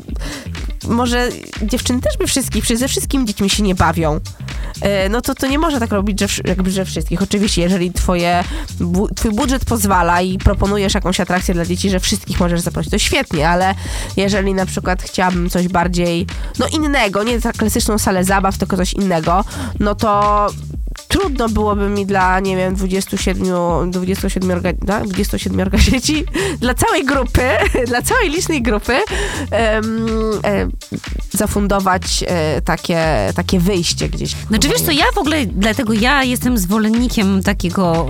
może 0.88 1.28
dziewczyny 1.62 2.00
też 2.00 2.16
by 2.18 2.26
wszystkich, 2.26 2.76
ze 2.76 2.88
wszystkimi 2.88 3.24
dziećmi 3.24 3.50
się 3.50 3.62
nie 3.62 3.74
bawią. 3.74 4.20
E, 4.80 5.08
No 5.08 5.20
to 5.20 5.34
to 5.34 5.46
nie 5.46 5.58
można 5.58 5.80
tak 5.80 5.92
robić, 5.92 6.20
że, 6.20 6.26
jakby, 6.44 6.70
że 6.70 6.84
wszystkich. 6.84 7.22
Oczywiście, 7.22 7.62
jeżeli 7.62 7.92
twoje, 7.92 8.44
bu, 8.80 9.14
twój 9.14 9.30
budżet 9.30 9.64
pozwala 9.64 10.22
i 10.22 10.38
proponujesz 10.38 10.94
jakąś 10.94 11.20
atrakcję 11.20 11.54
dla 11.54 11.64
dzieci, 11.66 11.90
że 11.90 12.00
wszystkich 12.00 12.40
możesz 12.40 12.60
zaprosić, 12.60 12.90
to 12.90 12.98
świetnie, 12.98 13.48
ale 13.48 13.74
jeżeli 14.16 14.54
na 14.54 14.66
przykład 14.66 15.02
chciałabym 15.02 15.50
coś 15.50 15.68
bardziej, 15.68 16.26
no 16.58 16.66
innego, 16.66 17.22
nie 17.22 17.40
tak 17.40 17.56
klasyczną 17.56 17.98
salę 17.98 18.24
zabaw, 18.24 18.58
tylko 18.58 18.76
coś 18.76 18.92
innego, 18.92 19.44
no 19.80 19.94
to 19.94 20.46
trudno 21.14 21.48
byłoby 21.48 21.88
mi 21.88 22.06
dla, 22.06 22.40
nie 22.40 22.56
wiem, 22.56 22.74
27, 22.74 23.46
27, 23.90 24.50
orga- 24.50 24.86
tak? 24.86 25.04
27 25.04 25.70
dzieci, 25.78 26.24
dla 26.60 26.74
całej 26.74 27.04
grupy, 27.04 27.42
dla 27.88 28.02
całej 28.02 28.30
licznej 28.30 28.62
grupy 28.62 28.92
e, 29.52 29.80
zafundować 31.32 32.24
e, 32.26 32.62
takie, 32.62 33.32
takie 33.34 33.60
wyjście 33.60 34.08
gdzieś. 34.08 34.34
Znaczy 34.48 34.68
wiesz 34.68 34.80
co, 34.80 34.90
ja 34.90 35.04
w 35.14 35.18
ogóle, 35.18 35.46
dlatego 35.46 35.92
ja 35.92 36.24
jestem 36.24 36.58
zwolennikiem 36.58 37.42
takiego 37.42 38.06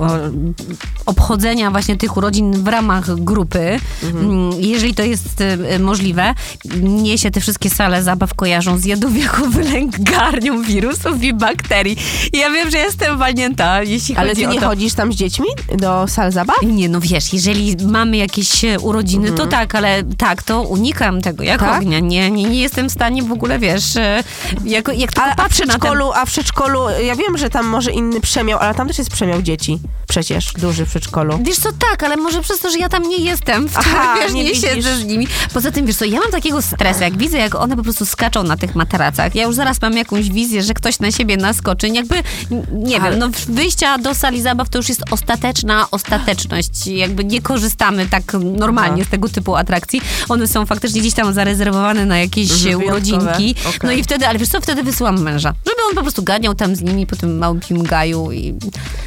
obchodzenia 1.07 1.71
właśnie 1.71 1.97
tych 1.97 2.17
urodzin 2.17 2.65
w 2.65 2.69
ramach 2.69 3.15
grupy, 3.15 3.79
Mm, 4.15 4.53
jeżeli 4.59 4.95
to 4.95 5.03
jest 5.03 5.41
e, 5.41 5.79
możliwe. 5.79 6.35
Mnie 6.83 7.19
się 7.19 7.31
te 7.31 7.41
wszystkie 7.41 7.71
sale 7.71 8.03
zabaw 8.03 8.35
kojarzą 8.35 8.79
z 8.79 8.85
jadowieku 8.85 9.51
wylęgarnią 9.51 10.63
wirusów 10.63 11.23
i 11.23 11.35
bakterii. 11.35 11.97
I 12.33 12.39
ja 12.39 12.51
wiem, 12.51 12.71
że 12.71 12.79
ja 12.79 12.91
jestem 13.01 13.19
walnięta, 13.19 13.83
jeśli 13.83 14.17
Ale 14.17 14.29
chodzi 14.29 14.43
ty 14.43 14.49
o 14.49 14.53
nie 14.53 14.61
to. 14.61 14.67
chodzisz 14.69 14.95
tam 14.95 15.13
z 15.13 15.17
dziećmi 15.17 15.47
do 15.79 16.09
sal 16.09 16.33
zabaw? 16.33 16.57
Nie, 16.63 16.89
no 16.89 17.01
wiesz, 17.01 17.33
jeżeli 17.33 17.77
mamy 17.87 18.17
jakieś 18.17 18.65
e, 18.65 18.79
urodziny, 18.81 19.33
to 19.33 19.47
tak, 19.47 19.75
ale 19.75 20.03
tak, 20.19 20.43
to 20.43 20.63
unikam 20.63 21.21
tego 21.23 21.43
jak 21.43 21.61
Tak? 21.61 21.77
ognia. 21.83 22.01
Nie, 22.01 22.31
nie, 22.31 22.45
nie 22.45 22.61
jestem 22.61 22.89
w 22.89 22.93
stanie 22.93 23.23
w 23.23 23.33
ogóle, 23.33 23.59
wiesz, 23.59 23.97
e, 23.97 24.23
jak, 24.65 24.89
jak 24.97 25.13
tylko 25.13 25.23
Ale 25.23 25.33
a 25.33 25.35
w 25.35 25.37
patrzę 25.37 25.67
na 25.67 25.73
ten... 25.73 25.81
przedszkolu, 25.81 26.13
a 26.15 26.25
w 26.25 26.29
przedszkolu, 26.29 26.79
ja 27.07 27.17
wiem, 27.17 27.39
że 27.39 27.51
tam 27.51 27.67
może 27.67 27.93
inny 27.93 28.21
przemiał, 28.21 28.59
ale 28.59 28.75
tam 28.75 28.89
też 28.89 28.99
jest 28.99 29.11
przemiał 29.11 29.43
dzieci. 29.43 29.79
Przecież, 30.09 30.53
duży 30.53 30.87
w 30.87 30.89
przedszkolu. 30.89 31.39
Wiesz 31.43 31.57
co, 31.59 31.69
tak, 31.91 32.03
ale 32.03 32.17
może 32.17 32.41
przez 32.43 32.59
to, 32.61 32.71
że 32.71 32.79
ja 32.79 32.89
tam 32.89 33.03
nie 33.09 33.17
jestem, 33.17 33.69
w 33.69 33.77
Aha, 33.79 34.15
wiesz, 34.23 34.33
nie 34.33 34.45
nie, 34.45 34.51
widzisz. 34.51 34.71
siedzę 34.71 34.97
z 34.97 35.05
nimi. 35.05 35.27
Poza 35.55 35.71
tym, 35.71 35.87
wiesz 35.87 35.97
co, 35.97 36.05
ja 36.05 36.21
mam 36.21 36.31
takiego 36.31 36.63
stresu, 36.63 37.03
jak 37.03 37.17
widzę, 37.17 37.39
jak 37.39 37.55
one 37.55 37.77
po 37.77 37.83
prostu 37.83 38.07
skaczą 38.07 38.43
na 38.43 38.57
tych 38.57 38.75
materacach. 38.75 39.35
Ja 39.35 39.45
już 39.45 39.55
zaraz 39.57 39.83
mam 39.83 39.93
jakąś 39.97 40.31
wizję, 40.31 40.63
że 40.63 40.75
ktoś 40.75 41.01
na 41.01 41.11
siebie 41.11 41.37
naskoczy. 41.37 41.89
Jakby, 41.89 42.15
n- 42.51 42.67
nie 42.85 43.01
Ale- 43.01 43.11
wiem, 43.11 43.19
no 43.19 43.29
wyjścia 43.49 43.99
do 43.99 44.15
sali 44.15 44.43
zabaw 44.43 44.69
to 44.69 44.79
już 44.79 44.89
jest 44.89 45.03
ostateczna 45.11 45.87
ostateczność. 45.91 46.87
Jakby 46.87 47.25
nie 47.25 47.43
korzystamy 47.43 48.07
tak 48.07 48.23
normalnie 48.43 48.97
Aha. 49.03 49.09
z 49.09 49.11
tego 49.11 49.29
typu 49.29 49.57
atrakcji. 49.57 50.01
One 50.29 50.47
są 50.47 50.67
faktycznie 50.67 51.01
gdzieś 51.01 51.15
tam 51.15 51.33
zarezerwowane 51.33 52.07
na 52.07 52.19
jakieś 52.19 52.51
Mhm, 52.51 52.63
wyjątkowe. 52.65 52.93
urodzinki. 52.93 53.55
Okej. 53.69 53.81
No 53.83 53.93
i 53.93 54.03
wtedy, 54.03 54.29
ale 54.29 54.39
wiesz 54.39 54.49
co, 54.49 54.61
wtedy 54.61 54.83
wysyłam 54.83 55.23
męża, 55.23 55.53
żeby 55.67 55.77
on 55.89 55.95
po 55.95 56.03
prostu 56.03 56.23
gadniał 56.23 56.55
tam 56.55 56.77
z 56.77 56.81
nimi 56.83 57.07
po 57.07 57.17
tym 57.17 57.39
małym 57.39 57.61
gaju 57.83 58.33
i 58.33 58.55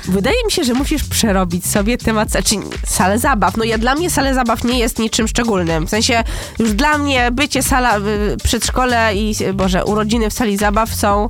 Wydaje 0.07 0.45
mi 0.45 0.51
się, 0.51 0.63
że 0.63 0.73
musisz 0.73 1.03
przerobić 1.03 1.65
sobie 1.65 1.97
temat, 1.97 2.31
znaczy 2.31 2.55
salę 2.85 3.19
zabaw. 3.19 3.57
No 3.57 3.63
ja 3.63 3.77
dla 3.77 3.95
mnie 3.95 4.09
salę 4.09 4.33
zabaw 4.33 4.63
nie 4.63 4.79
jest 4.79 4.99
niczym 4.99 5.27
szczególnym. 5.27 5.87
W 5.87 5.89
sensie 5.89 6.23
już 6.59 6.73
dla 6.73 6.97
mnie 6.97 7.31
bycie 7.31 7.63
sala, 7.63 7.97
y, 7.97 8.01
przedszkole 8.43 9.15
i, 9.15 9.35
boże, 9.53 9.85
urodziny 9.85 10.29
w 10.29 10.33
sali 10.33 10.57
zabaw 10.57 10.95
są 10.95 11.29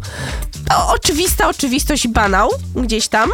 to 0.70 0.88
oczywista 0.94 1.48
oczywistość 1.50 2.06
i 2.06 2.10
banał 2.38 2.50
gdzieś 2.76 3.08
tam, 3.08 3.30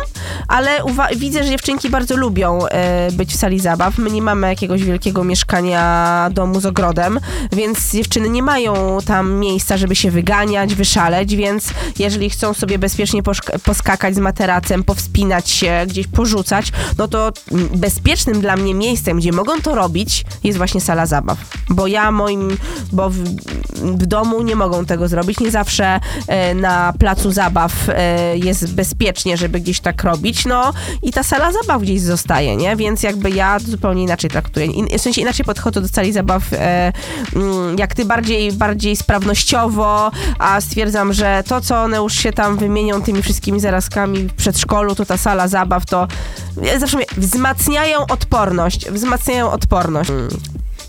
ale 0.47 0.69
widzę, 1.15 1.43
że 1.43 1.49
dziewczynki 1.49 1.89
bardzo 1.89 2.17
lubią 2.17 2.67
e, 2.67 3.11
być 3.11 3.33
w 3.33 3.35
sali 3.35 3.59
zabaw. 3.59 3.97
My 3.97 4.11
nie 4.11 4.21
mamy 4.21 4.47
jakiegoś 4.47 4.83
wielkiego 4.83 5.23
mieszkania, 5.23 6.29
domu 6.33 6.61
z 6.61 6.65
ogrodem, 6.65 7.19
więc 7.51 7.91
dziewczyny 7.91 8.29
nie 8.29 8.43
mają 8.43 8.97
tam 9.05 9.33
miejsca, 9.33 9.77
żeby 9.77 9.95
się 9.95 10.11
wyganiać, 10.11 10.75
wyszaleć, 10.75 11.35
więc 11.35 11.69
jeżeli 11.99 12.29
chcą 12.29 12.53
sobie 12.53 12.79
bezpiecznie 12.79 13.23
poskakać 13.63 14.15
z 14.15 14.19
materacem, 14.19 14.83
powspinać 14.83 15.49
się, 15.49 15.83
gdzieś 15.87 16.07
porzucać, 16.07 16.71
no 16.97 17.07
to 17.07 17.31
bezpiecznym 17.75 18.41
dla 18.41 18.55
mnie 18.55 18.73
miejscem, 18.73 19.17
gdzie 19.17 19.31
mogą 19.31 19.61
to 19.61 19.75
robić, 19.75 20.25
jest 20.43 20.57
właśnie 20.57 20.81
sala 20.81 21.05
zabaw. 21.05 21.37
Bo 21.69 21.87
ja 21.87 22.11
moim, 22.11 22.57
bo 22.91 23.09
w, 23.09 23.17
w 23.73 24.05
domu 24.05 24.41
nie 24.41 24.55
mogą 24.55 24.85
tego 24.85 25.07
zrobić, 25.07 25.39
nie 25.39 25.51
zawsze 25.51 25.99
e, 26.27 26.55
na 26.55 26.93
placu 26.99 27.31
zabaw 27.31 27.73
e, 27.89 28.37
jest 28.37 28.73
bezpiecznie, 28.73 28.82
żeby 29.35 29.59
gdzieś 29.59 29.79
tak 29.79 30.03
robić, 30.03 30.45
no 30.45 30.73
i 31.01 31.11
ta 31.11 31.23
sala 31.23 31.51
zabaw 31.51 31.81
gdzieś 31.81 32.01
zostaje, 32.01 32.55
nie? 32.55 32.75
Więc 32.75 33.03
jakby 33.03 33.29
ja 33.29 33.59
zupełnie 33.59 34.03
inaczej 34.03 34.29
traktuję, 34.29 34.65
In, 34.65 34.87
w 34.97 35.01
sensie 35.01 35.21
inaczej 35.21 35.45
podchodzę 35.45 35.81
do 35.81 35.87
sali 35.87 36.13
zabaw, 36.13 36.53
e, 36.53 36.93
mm, 37.35 37.77
jak 37.77 37.95
ty 37.95 38.05
bardziej, 38.05 38.51
bardziej 38.51 38.95
sprawnościowo, 38.95 40.11
a 40.39 40.61
stwierdzam, 40.61 41.13
że 41.13 41.43
to, 41.47 41.61
co 41.61 41.83
one 41.83 41.97
już 41.97 42.13
się 42.13 42.33
tam 42.33 42.57
wymienią 42.57 43.01
tymi 43.01 43.21
wszystkimi 43.21 43.59
zarazkami 43.59 44.19
w 44.19 44.33
przedszkolu, 44.33 44.95
to 44.95 45.05
ta 45.05 45.17
sala 45.17 45.47
zabaw, 45.47 45.85
to 45.85 46.07
zawsze 46.79 46.97
wzmacniają 47.17 47.99
odporność, 48.07 48.89
wzmacniają 48.89 49.51
odporność. 49.51 50.11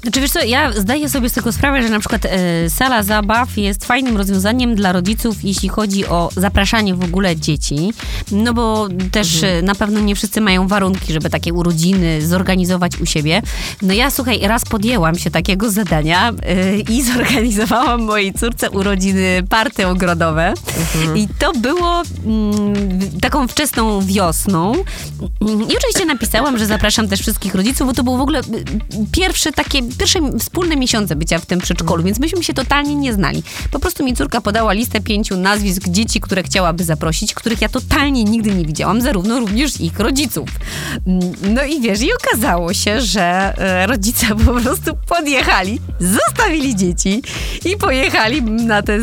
Znaczy 0.05 0.21
wiesz 0.21 0.31
co, 0.31 0.45
ja 0.45 0.73
zdaję 0.73 1.09
sobie 1.09 1.29
z 1.29 1.33
tego 1.33 1.53
sprawę, 1.53 1.83
że 1.83 1.89
na 1.89 2.01
przykład 2.01 2.25
e, 2.25 2.71
sala 2.71 3.03
zabaw 3.03 3.57
jest 3.57 3.85
fajnym 3.85 4.17
rozwiązaniem 4.17 4.75
dla 4.75 4.93
rodziców, 4.93 5.37
jeśli 5.45 5.69
chodzi 5.69 6.07
o 6.07 6.31
zapraszanie 6.37 6.95
w 6.95 7.05
ogóle 7.05 7.37
dzieci, 7.37 7.93
no 8.33 8.55
bo 8.55 8.89
też 9.11 9.43
e, 9.43 9.63
na 9.63 9.75
pewno 9.75 10.01
nie 10.01 10.15
wszyscy 10.15 10.41
mają 10.41 10.69
warunki, 10.69 11.13
żeby 11.13 11.31
takie 11.31 11.55
urodziny 11.55 12.27
zorganizować 12.27 13.01
u 13.01 13.07
siebie. 13.07 13.43
No 13.83 13.93
ja 13.93 14.11
słuchaj, 14.11 14.41
raz 14.43 14.65
podjęłam 14.65 15.19
się 15.19 15.31
takiego 15.31 15.71
zadania 15.71 16.33
e, 16.43 16.79
i 16.79 17.03
zorganizowałam 17.13 18.03
mojej 18.03 18.33
córce 18.33 18.71
urodziny 18.71 19.43
party 19.49 19.87
ogrodowe. 19.87 20.55
I 21.15 21.29
to 21.39 21.53
było 21.53 22.03
mm, 22.27 22.75
taką 23.21 23.49
wczesną 23.49 24.01
wiosną. 24.01 24.75
I 25.41 25.77
oczywiście 25.77 26.05
napisałam, 26.07 26.59
że 26.59 26.67
zapraszam 26.67 27.09
też 27.09 27.21
wszystkich 27.21 27.55
rodziców, 27.55 27.87
bo 27.87 27.93
to 27.93 28.05
był 28.05 28.17
w 28.17 28.21
ogóle 28.21 28.41
pierwsze 29.13 29.53
takie, 29.53 29.81
pierwsze 29.99 30.39
wspólne 30.39 30.77
miesiące 30.77 31.17
bycia 31.17 31.39
w 31.39 31.47
tym 31.47 31.61
przedszkolu, 31.61 32.03
więc 32.03 32.21
myśmy 32.21 32.45
się 32.45 32.55
totalnie 32.55 32.95
nie 32.95 33.13
znali. 33.13 33.43
Po 33.71 33.79
prostu 33.79 34.05
mi 34.05 34.17
córka 34.17 34.41
podała 34.41 34.73
listę 34.73 35.01
pięciu 35.01 35.37
nazwisk 35.37 35.89
dzieci, 35.89 36.21
które 36.21 36.43
chciałaby 36.43 36.85
zaprosić, 36.85 37.35
których 37.35 37.61
ja 37.61 37.69
totalnie 37.69 38.25
nigdy 38.25 38.55
nie 38.55 38.65
widziałam, 38.65 39.01
zarówno 39.01 39.41
również 39.41 39.81
ich 39.81 39.99
rodziców. 40.01 40.49
Mm, 41.07 41.55
No 41.55 41.65
i 41.65 41.81
wiesz, 41.81 42.03
i 42.03 42.09
okazało 42.15 42.75
się, 42.75 43.01
że 43.01 43.55
e, 43.59 43.87
rodzice 43.87 44.27
po 44.47 44.55
prostu 44.55 44.97
podjechali, 45.09 45.81
zostawili 46.01 46.77
dzieci 46.77 47.23
i 47.65 47.77
pojechali 47.77 48.43
na 48.43 48.83
te 48.83 48.99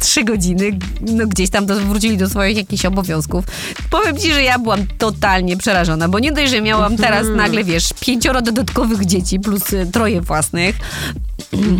trzy 0.00 0.24
godziny, 0.24 0.78
no 1.00 1.26
gdzieś 1.26 1.50
tam 1.50 1.66
do, 1.66 1.76
wrócili 1.80 2.16
do 2.16 2.28
swoich 2.28 2.56
jakichś 2.56 2.84
obowiązków. 2.84 3.44
Powiem 3.90 4.16
ci, 4.16 4.32
że 4.32 4.42
ja 4.42 4.58
byłam 4.58 4.86
totalnie 4.98 5.56
przerażona, 5.56 6.08
bo 6.08 6.18
nie 6.18 6.32
dość, 6.32 6.50
że 6.50 6.60
miałam 6.60 6.96
teraz 6.96 7.26
nagle, 7.36 7.64
wiesz, 7.64 7.88
pięcioro 8.00 8.42
dodatkowych 8.42 9.06
dzieci 9.06 9.40
plus 9.40 9.72
y, 9.72 9.86
troje 9.92 10.22
własnych. 10.36 10.76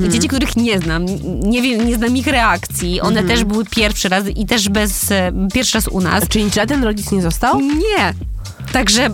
Dzieci, 0.08 0.28
których 0.28 0.56
nie 0.56 0.78
znam, 0.78 1.06
nie 1.42 1.62
wiem, 1.62 1.88
nie 1.88 1.96
znam 1.96 2.16
ich 2.16 2.26
reakcji. 2.26 3.00
One 3.00 3.22
też 3.22 3.44
były 3.44 3.64
pierwszy 3.64 4.08
raz 4.08 4.24
i 4.28 4.46
też 4.46 4.68
bez, 4.68 5.10
e, 5.10 5.32
pierwszy 5.54 5.78
raz 5.78 5.88
u 5.88 6.00
nas. 6.00 6.28
Czyli 6.28 6.50
żaden 6.50 6.84
rodzic 6.84 7.12
nie 7.12 7.22
został? 7.22 7.60
Nie. 7.60 8.14
Także 8.76 9.10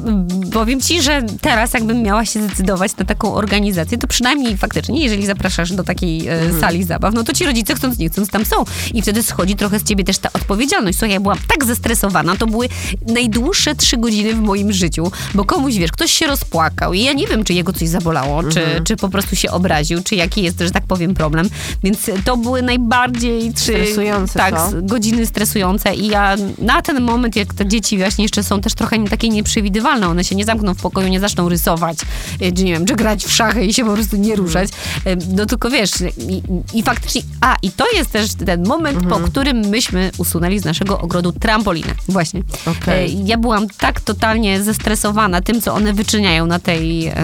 powiem 0.53 0.81
ci, 0.81 1.03
że 1.03 1.23
teraz 1.41 1.75
jakbym 1.75 2.03
miała 2.03 2.25
się 2.25 2.43
zdecydować 2.43 2.97
na 2.97 3.05
taką 3.05 3.35
organizację, 3.35 3.99
to 3.99 4.07
przynajmniej 4.07 4.57
faktycznie, 4.57 5.03
jeżeli 5.05 5.27
zapraszasz 5.27 5.73
do 5.73 5.85
takiej 5.85 6.29
e, 6.29 6.61
sali 6.61 6.85
zabaw, 6.85 7.15
no 7.15 7.25
to 7.25 7.33
ci 7.33 7.45
rodzice 7.47 7.75
chcąc 7.75 7.99
nie 7.99 8.09
chcąc 8.09 8.29
tam 8.29 8.45
są. 8.45 8.57
I 8.95 9.03
wtedy 9.03 9.23
schodzi 9.23 9.57
trochę 9.57 9.79
z 9.79 9.83
ciebie 9.85 10.05
też 10.05 10.19
ta 10.19 10.29
odpowiedzialność. 10.33 10.99
Słuchaj, 10.99 11.13
ja 11.15 11.21
byłam 11.21 11.39
tak 11.49 11.65
zestresowana, 11.65 12.37
to 12.37 12.47
były 12.47 12.69
najdłuższe 13.07 13.75
trzy 13.75 13.97
godziny 13.97 14.35
w 14.35 14.41
moim 14.41 14.73
życiu, 14.73 15.13
bo 15.35 15.45
komuś, 15.45 15.75
wiesz, 15.75 15.93
ktoś 15.93 16.13
się 16.13 16.27
rozpłakał 16.27 16.93
i 16.93 17.03
ja 17.03 17.13
nie 17.13 17.27
wiem, 17.27 17.45
czy 17.45 17.55
jego 17.55 17.73
coś 17.73 17.89
zabolało, 17.89 18.43
czy, 18.43 18.61
czy 18.85 18.97
po 18.97 19.09
prostu 19.09 19.37
się 19.37 19.51
obraził, 19.51 20.03
czy 20.03 20.15
jaki 20.15 20.43
jest, 20.43 20.61
że 20.61 20.71
tak 20.71 20.87
powiem, 20.87 21.15
problem. 21.15 21.49
Więc 21.85 22.11
to 22.25 22.37
były 22.37 22.63
najbardziej 22.63 23.53
trzy... 23.53 23.73
Stresujące, 23.73 24.39
Tak, 24.39 24.55
s- 24.55 24.75
godziny 24.83 25.27
stresujące 25.27 25.95
i 25.95 26.07
ja 26.07 26.37
na 26.59 26.83
ten 26.83 27.01
moment, 27.01 27.37
jak 27.37 27.55
te 27.55 27.67
dzieci 27.67 27.99
właśnie 27.99 28.25
jeszcze 28.25 28.43
są 28.43 28.61
też 28.61 28.75
trochę 28.75 29.05
takie 29.05 29.29
nieprzewidywalne, 29.57 30.09
one 30.09 30.25
się 30.25 30.35
nie 30.35 30.45
zamkną 30.45 30.75
w 30.75 30.83
pokoju, 30.83 31.09
nie 31.09 31.21
zaczną 31.21 31.49
rysować, 31.49 31.99
y, 32.43 32.53
czy 32.53 32.65
nie 32.65 32.73
wiem, 32.73 32.87
czy 32.87 32.95
grać 32.97 33.25
w 33.25 33.33
szachy 33.33 33.65
i 33.65 33.75
się 33.75 33.85
po 33.85 33.95
prostu 33.95 34.17
nie 34.17 34.37
ruszać, 34.37 34.69
y, 35.07 35.17
no 35.37 35.47
tylko 35.47 35.71
wiesz, 35.71 35.91
i, 36.29 36.43
i 36.75 36.83
faktycznie, 36.83 37.23
a 37.41 37.57
i 37.63 37.71
to 37.71 37.85
jest 37.95 38.11
też 38.13 38.35
ten 38.35 38.67
moment, 38.67 39.07
po 39.09 39.17
którym 39.21 39.57
myśmy 39.57 40.11
usunęli 40.19 40.59
z 40.59 40.65
naszego 40.65 40.99
ogrodu 41.01 41.33
trampolinę, 41.33 41.95
właśnie. 42.09 42.43
Okej. 42.67 43.11
Y, 43.11 43.23
Ja 43.25 43.39
byłam 43.39 43.69
tak 43.69 44.01
totalnie 44.01 44.63
zestresowana 44.63 45.41
tym, 45.41 45.61
co 45.61 45.75
one 45.75 45.93
wyczyniają 45.93 46.47
na 46.47 46.59
tej, 46.59 47.07
e, 47.07 47.15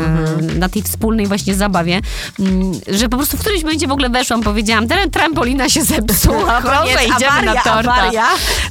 na 0.59 0.69
tej 0.69 0.83
wspólnej 0.83 1.27
właśnie 1.27 1.55
zabawie, 1.55 2.01
mm, 2.39 2.73
że 2.89 3.09
po 3.09 3.17
prostu 3.17 3.37
w 3.37 3.41
którymś 3.41 3.63
momencie 3.63 3.87
w 3.89 3.93
ogóle 3.93 4.09
weszłam, 4.11 4.43
powiedziałam, 4.43 4.89
ten 4.89 5.11
trampolina 5.11 5.69
się 5.69 5.83
zepsuła, 5.85 6.61
proszę, 6.63 7.05
idziemy 7.17 7.31
awaria, 7.33 7.55
na 7.55 7.63
torta. 7.63 7.93
awaria, 7.95 8.27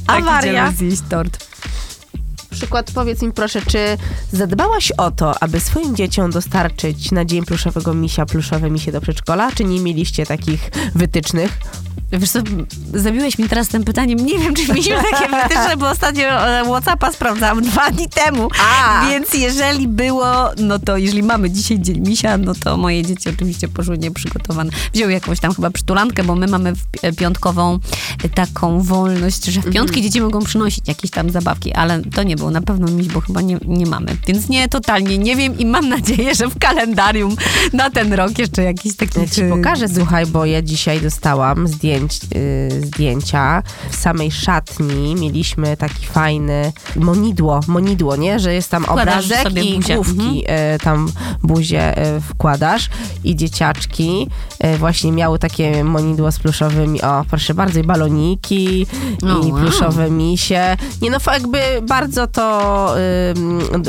tak, 0.06 0.18
awaria. 0.18 0.52
idziemy 0.68 0.76
zjeść 0.90 1.02
tort. 1.10 1.48
Przykład, 2.50 2.90
powiedz 2.94 3.22
mi 3.22 3.32
proszę, 3.32 3.62
czy 3.62 3.78
zadbałaś 4.32 4.92
o 4.92 5.10
to, 5.10 5.42
aby 5.42 5.60
swoim 5.60 5.96
dzieciom 5.96 6.30
dostarczyć 6.30 7.10
na 7.12 7.24
dzień 7.24 7.44
pluszowego 7.44 7.94
misia 7.94 8.26
pluszowe 8.26 8.70
misie 8.70 8.92
do 8.92 9.00
przedszkola, 9.00 9.52
czy 9.52 9.64
nie 9.64 9.80
mieliście 9.80 10.26
takich 10.26 10.70
wytycznych? 10.94 11.58
Wiesz 12.12 12.30
co, 12.30 12.38
zabiłeś 12.94 13.38
mi 13.38 13.48
teraz 13.48 13.68
tym 13.68 13.84
pytaniem. 13.84 14.18
Nie 14.18 14.38
wiem, 14.38 14.54
czy 14.54 14.68
mieliśmy 14.68 14.94
takie 14.94 15.28
wytyczne, 15.42 15.76
bo 15.76 15.90
ostatnio 15.90 16.24
e, 16.24 16.64
Whatsappa 16.64 17.12
sprawdzałam 17.12 17.62
dwa 17.62 17.90
dni 17.90 18.08
temu. 18.08 18.48
A. 18.72 19.06
Więc 19.10 19.34
jeżeli 19.34 19.88
było, 19.88 20.26
no 20.58 20.78
to 20.78 20.96
jeżeli 20.96 21.22
mamy 21.22 21.50
dzisiaj 21.50 21.80
dzień 21.80 22.00
misia, 22.08 22.38
no 22.38 22.52
to 22.54 22.76
moje 22.76 23.02
dzieci 23.02 23.28
oczywiście 23.28 23.68
poszły 23.68 23.98
nieprzygotowane. 23.98 24.70
Wzięły 24.94 25.12
jakąś 25.12 25.40
tam 25.40 25.54
chyba 25.54 25.70
przytulankę, 25.70 26.24
bo 26.24 26.34
my 26.34 26.46
mamy 26.46 26.72
pi- 26.72 27.16
piątkową 27.16 27.78
e, 28.24 28.28
taką 28.28 28.82
wolność, 28.82 29.44
że 29.44 29.60
w 29.60 29.70
piątki 29.70 30.02
dzieci 30.02 30.20
mogą 30.20 30.42
przynosić 30.42 30.88
jakieś 30.88 31.10
tam 31.10 31.30
zabawki, 31.30 31.72
ale 31.72 32.02
to 32.02 32.22
nie 32.22 32.36
był 32.36 32.50
na 32.50 32.62
pewno 32.62 32.90
miś, 32.92 33.08
bo 33.08 33.20
chyba 33.20 33.40
nie, 33.40 33.58
nie 33.66 33.86
mamy. 33.86 34.16
Więc 34.26 34.48
nie, 34.48 34.68
totalnie 34.68 35.18
nie 35.18 35.36
wiem 35.36 35.58
i 35.58 35.66
mam 35.66 35.88
nadzieję, 35.88 36.34
że 36.34 36.48
w 36.48 36.58
kalendarium 36.58 37.36
na 37.72 37.90
ten 37.90 38.12
rok 38.12 38.38
jeszcze 38.38 38.62
jakiś 38.62 38.96
taki... 38.96 39.20
Ja 39.20 39.26
ci 39.26 39.42
e, 39.42 39.48
pokażę, 39.48 39.88
słuchaj, 39.88 40.26
bo 40.26 40.44
ja 40.44 40.62
dzisiaj 40.62 41.00
dostałam 41.00 41.68
zdjęcie 41.68 41.97
zdjęć, 41.98 42.20
y, 42.36 42.86
zdjęcia. 42.86 43.62
W 43.90 43.96
samej 43.96 44.30
szatni 44.30 45.14
mieliśmy 45.14 45.76
taki 45.76 46.06
fajny 46.06 46.72
monidło, 46.96 47.60
monidło, 47.68 48.16
nie? 48.16 48.38
Że 48.38 48.54
jest 48.54 48.70
tam 48.70 48.82
Wkładasz 48.82 49.24
obrazek 49.24 49.64
i 49.64 49.74
buzię. 49.74 49.94
główki 49.94 50.44
y, 50.74 50.78
tam 50.78 51.12
buzię 51.42 52.16
y, 52.16 52.20
wkładasz 52.20 52.88
i 53.24 53.36
dzieciaczki 53.36 54.26
y, 54.64 54.78
właśnie 54.78 55.12
miały 55.12 55.38
takie 55.38 55.84
monidło 55.84 56.32
z 56.32 56.38
pluszowymi, 56.38 57.02
o 57.02 57.24
proszę 57.30 57.54
bardzo, 57.54 57.80
i 57.80 57.82
baloniki, 57.82 58.86
O, 59.22 59.26
i 59.26 59.52
wow. 59.52 59.60
pluszowe 59.60 60.10
misie. 60.10 60.76
Nie 61.02 61.10
no, 61.10 61.18
jakby 61.32 61.58
bardzo 61.82 62.26
to 62.26 62.48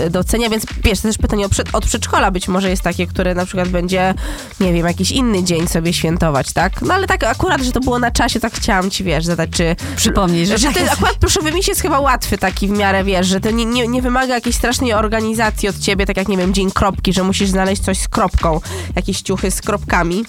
docenia, 0.10 0.50
więc 0.50 0.66
wiesz, 0.84 1.00
to 1.00 1.08
też 1.08 1.18
pytanie 1.18 1.46
od 1.74 1.86
przedszkola 1.86 2.32
być 2.32 2.48
może 2.48 2.70
jest 2.70 2.82
takie, 2.82 3.08
które 3.08 3.36
na 3.36 3.46
przykład 3.46 3.70
będzie, 3.70 4.14
nie 4.60 4.74
wiem, 4.74 4.86
jakiś 4.88 5.12
inny 5.12 5.44
dzień 5.44 5.68
sobie 5.68 5.94
świętować, 5.94 6.54
tak? 6.54 6.82
No 6.82 6.94
ale 6.94 7.08
tak 7.08 7.24
akurat, 7.24 7.62
że 7.62 7.72
to 7.72 7.80
było 7.80 7.99
na 8.00 8.12
czasie, 8.12 8.40
tak 8.40 8.54
chciałam 8.54 8.90
ci, 8.90 9.04
wiesz, 9.04 9.26
zadać, 9.26 9.50
czy... 9.50 9.76
Przypomnij, 9.96 10.46
że 10.46 10.58
Że 10.58 10.66
tak 10.66 10.76
ten 10.76 10.84
jest. 10.84 10.96
akurat 10.96 11.16
pluszowy 11.16 11.52
miś 11.52 11.68
jest 11.68 11.82
chyba 11.82 12.00
łatwy 12.00 12.38
taki 12.38 12.68
w 12.68 12.72
miarę, 12.72 13.04
wiesz, 13.04 13.28
że 13.28 13.40
to 13.40 13.52
nie, 13.52 13.66
nie, 13.66 13.88
nie 13.88 14.02
wymaga 14.02 14.34
jakiejś 14.36 14.56
strasznej 14.56 14.94
organizacji 14.94 15.70
od 15.70 15.80
ciebie, 15.80 16.06
tak 16.06 16.18
jak, 16.18 16.28
nie 16.28 16.38
wiem, 16.38 16.54
dzień 16.54 16.72
kropki, 16.72 17.14
że 17.14 17.24
musisz 17.24 17.50
znaleźć 17.50 17.82
coś 17.82 17.98
z 18.00 18.08
kropką, 18.08 18.62
jakieś 18.96 19.22
ciuchy 19.22 19.52
z 19.52 19.62
kropkami. 19.62 20.26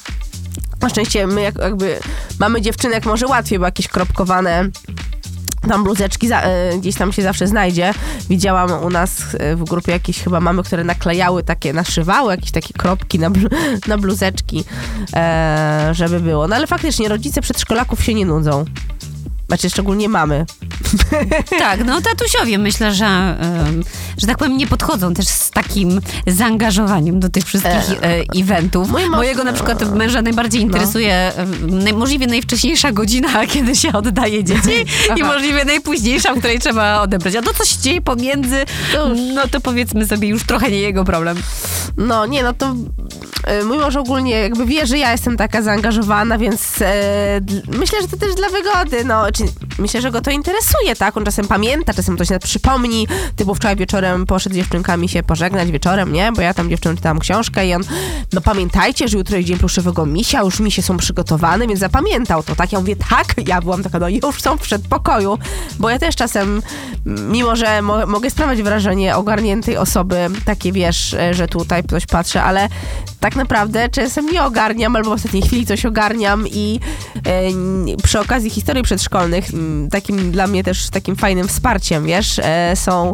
Na 0.80 0.88
szczęście 0.88 1.26
my 1.26 1.40
jak, 1.42 1.54
jakby 1.58 1.98
mamy 2.38 2.60
dziewczynek 2.62 3.06
może 3.06 3.26
łatwiej, 3.26 3.58
bo 3.58 3.64
jakieś 3.64 3.88
kropkowane 3.88 4.68
tam 5.68 5.84
bluzeczki 5.84 6.28
za, 6.28 6.40
e, 6.40 6.78
gdzieś 6.78 6.94
tam 6.94 7.12
się 7.12 7.22
zawsze 7.22 7.46
znajdzie. 7.46 7.94
Widziałam 8.28 8.84
u 8.84 8.90
nas 8.90 9.22
e, 9.38 9.56
w 9.56 9.64
grupie 9.64 9.92
jakieś 9.92 10.22
chyba 10.22 10.40
mamy, 10.40 10.62
które 10.62 10.84
naklejały 10.84 11.42
takie, 11.42 11.72
naszywały 11.72 12.30
jakieś 12.30 12.50
takie 12.50 12.74
kropki 12.74 13.18
na, 13.18 13.30
na 13.88 13.98
bluzeczki, 13.98 14.64
e, 15.14 15.88
żeby 15.92 16.20
było. 16.20 16.48
No 16.48 16.56
ale 16.56 16.66
faktycznie 16.66 17.08
rodzice 17.08 17.40
przedszkolaków 17.40 18.04
się 18.04 18.14
nie 18.14 18.26
nudzą. 18.26 18.64
Znaczy, 19.50 19.70
szczególnie 19.70 20.08
mamy. 20.08 20.46
Tak, 21.58 21.84
no 21.84 22.00
tatusiowie 22.00 22.58
myślę, 22.58 22.94
że, 22.94 23.36
że 24.18 24.26
tak 24.26 24.38
powiem, 24.38 24.56
nie 24.56 24.66
podchodzą 24.66 25.14
też 25.14 25.26
z 25.28 25.50
takim 25.50 26.00
zaangażowaniem 26.26 27.20
do 27.20 27.28
tych 27.28 27.44
wszystkich 27.44 28.02
e, 28.02 28.22
eventów. 28.40 28.90
Mój 28.90 29.02
mąż- 29.02 29.16
Mojego 29.16 29.44
na 29.44 29.52
przykład 29.52 29.94
męża 29.94 30.22
najbardziej 30.22 30.60
interesuje 30.62 31.32
em, 31.36 31.78
naj, 31.84 31.94
możliwie 31.94 32.26
najwcześniejsza 32.26 32.92
godzina, 32.92 33.28
kiedy 33.52 33.76
się 33.76 33.92
oddaje 33.92 34.44
dzieci 34.44 34.86
i 35.16 35.22
możliwie 35.22 35.64
najpóźniejsza, 35.64 36.34
w 36.34 36.38
której 36.38 36.58
trzeba 36.58 37.00
odebrać. 37.00 37.34
A 37.36 37.42
to, 37.42 37.54
co 37.54 37.64
się 37.64 37.78
dzieje 37.78 38.00
pomiędzy, 38.00 38.64
no 39.34 39.42
to 39.50 39.60
powiedzmy 39.60 40.06
sobie 40.06 40.28
już 40.28 40.44
trochę 40.44 40.70
nie 40.70 40.80
jego 40.80 41.04
problem. 41.04 41.42
No 41.96 42.26
nie, 42.26 42.42
no 42.42 42.52
to 42.52 42.74
e, 43.44 43.64
mój 43.64 43.78
mąż 43.78 43.96
ogólnie 43.96 44.30
jakby 44.38 44.66
wie, 44.66 44.86
że 44.86 44.98
ja 44.98 45.12
jestem 45.12 45.36
taka 45.36 45.62
zaangażowana, 45.62 46.38
więc 46.38 46.82
e, 46.82 47.40
myślę, 47.78 48.02
że 48.02 48.08
to 48.08 48.16
też 48.16 48.34
dla 48.34 48.48
wygody, 48.48 49.04
no. 49.04 49.32
Czy, 49.40 49.46
myślę, 49.80 50.00
że 50.00 50.10
go 50.10 50.20
to 50.20 50.30
interesuje, 50.30 50.96
tak? 50.98 51.16
On 51.16 51.24
czasem 51.24 51.48
pamięta, 51.48 51.94
czasem 51.94 52.16
to 52.16 52.24
się 52.24 52.38
przypomni, 52.38 53.08
typu 53.36 53.54
wczoraj 53.54 53.76
wieczorem 53.76 54.26
poszedł 54.26 54.54
z 54.54 54.56
dziewczynkami 54.56 55.08
się 55.08 55.22
pożegnać 55.22 55.70
wieczorem, 55.70 56.12
nie? 56.12 56.32
Bo 56.32 56.42
ja 56.42 56.54
tam 56.54 56.70
dziewczynom 56.70 56.96
czytałam 56.96 57.18
książkę 57.18 57.66
i 57.66 57.74
on, 57.74 57.82
no 58.32 58.40
pamiętajcie, 58.40 59.08
że 59.08 59.18
jutro 59.18 59.36
jest 59.36 59.48
dzień 59.48 59.58
pluszowego 59.58 60.06
misia, 60.06 60.42
już 60.42 60.60
misie 60.60 60.82
są 60.82 60.96
przygotowane, 60.96 61.66
więc 61.66 61.80
zapamiętał 61.80 62.42
to, 62.42 62.56
tak? 62.56 62.72
Ja 62.72 62.80
mówię, 62.80 62.96
tak, 62.96 63.34
ja 63.48 63.60
byłam 63.60 63.82
taka, 63.82 63.98
no 63.98 64.08
już 64.08 64.40
są 64.40 64.56
w 64.56 64.60
przedpokoju, 64.60 65.38
bo 65.78 65.90
ja 65.90 65.98
też 65.98 66.16
czasem, 66.16 66.62
mimo 67.06 67.56
że 67.56 67.82
mo 67.82 68.06
mogę 68.06 68.30
sprawiać 68.30 68.62
wrażenie 68.62 69.16
ogarniętej 69.16 69.76
osoby, 69.76 70.16
takie 70.44 70.72
wiesz, 70.72 71.14
e, 71.14 71.34
że 71.34 71.48
tutaj 71.48 71.82
ktoś 71.84 72.06
patrzy, 72.06 72.40
ale 72.40 72.68
tak 73.20 73.36
naprawdę 73.36 73.88
czasem 73.88 74.26
nie 74.26 74.42
ogarniam, 74.42 74.96
albo 74.96 75.10
w 75.10 75.12
ostatniej 75.12 75.42
chwili 75.42 75.66
coś 75.66 75.86
ogarniam 75.86 76.48
i 76.48 76.80
e, 77.26 77.42
przy 78.02 78.20
okazji 78.20 78.50
historii 78.50 78.82
przedszkolnych, 78.82 79.44
takim 79.90 80.32
dla 80.32 80.46
mnie 80.46 80.64
też 80.64 80.90
takim 80.90 81.16
fajnym 81.16 81.48
wsparciem, 81.48 82.06
wiesz, 82.06 82.38
e, 82.38 82.76
są 82.76 83.12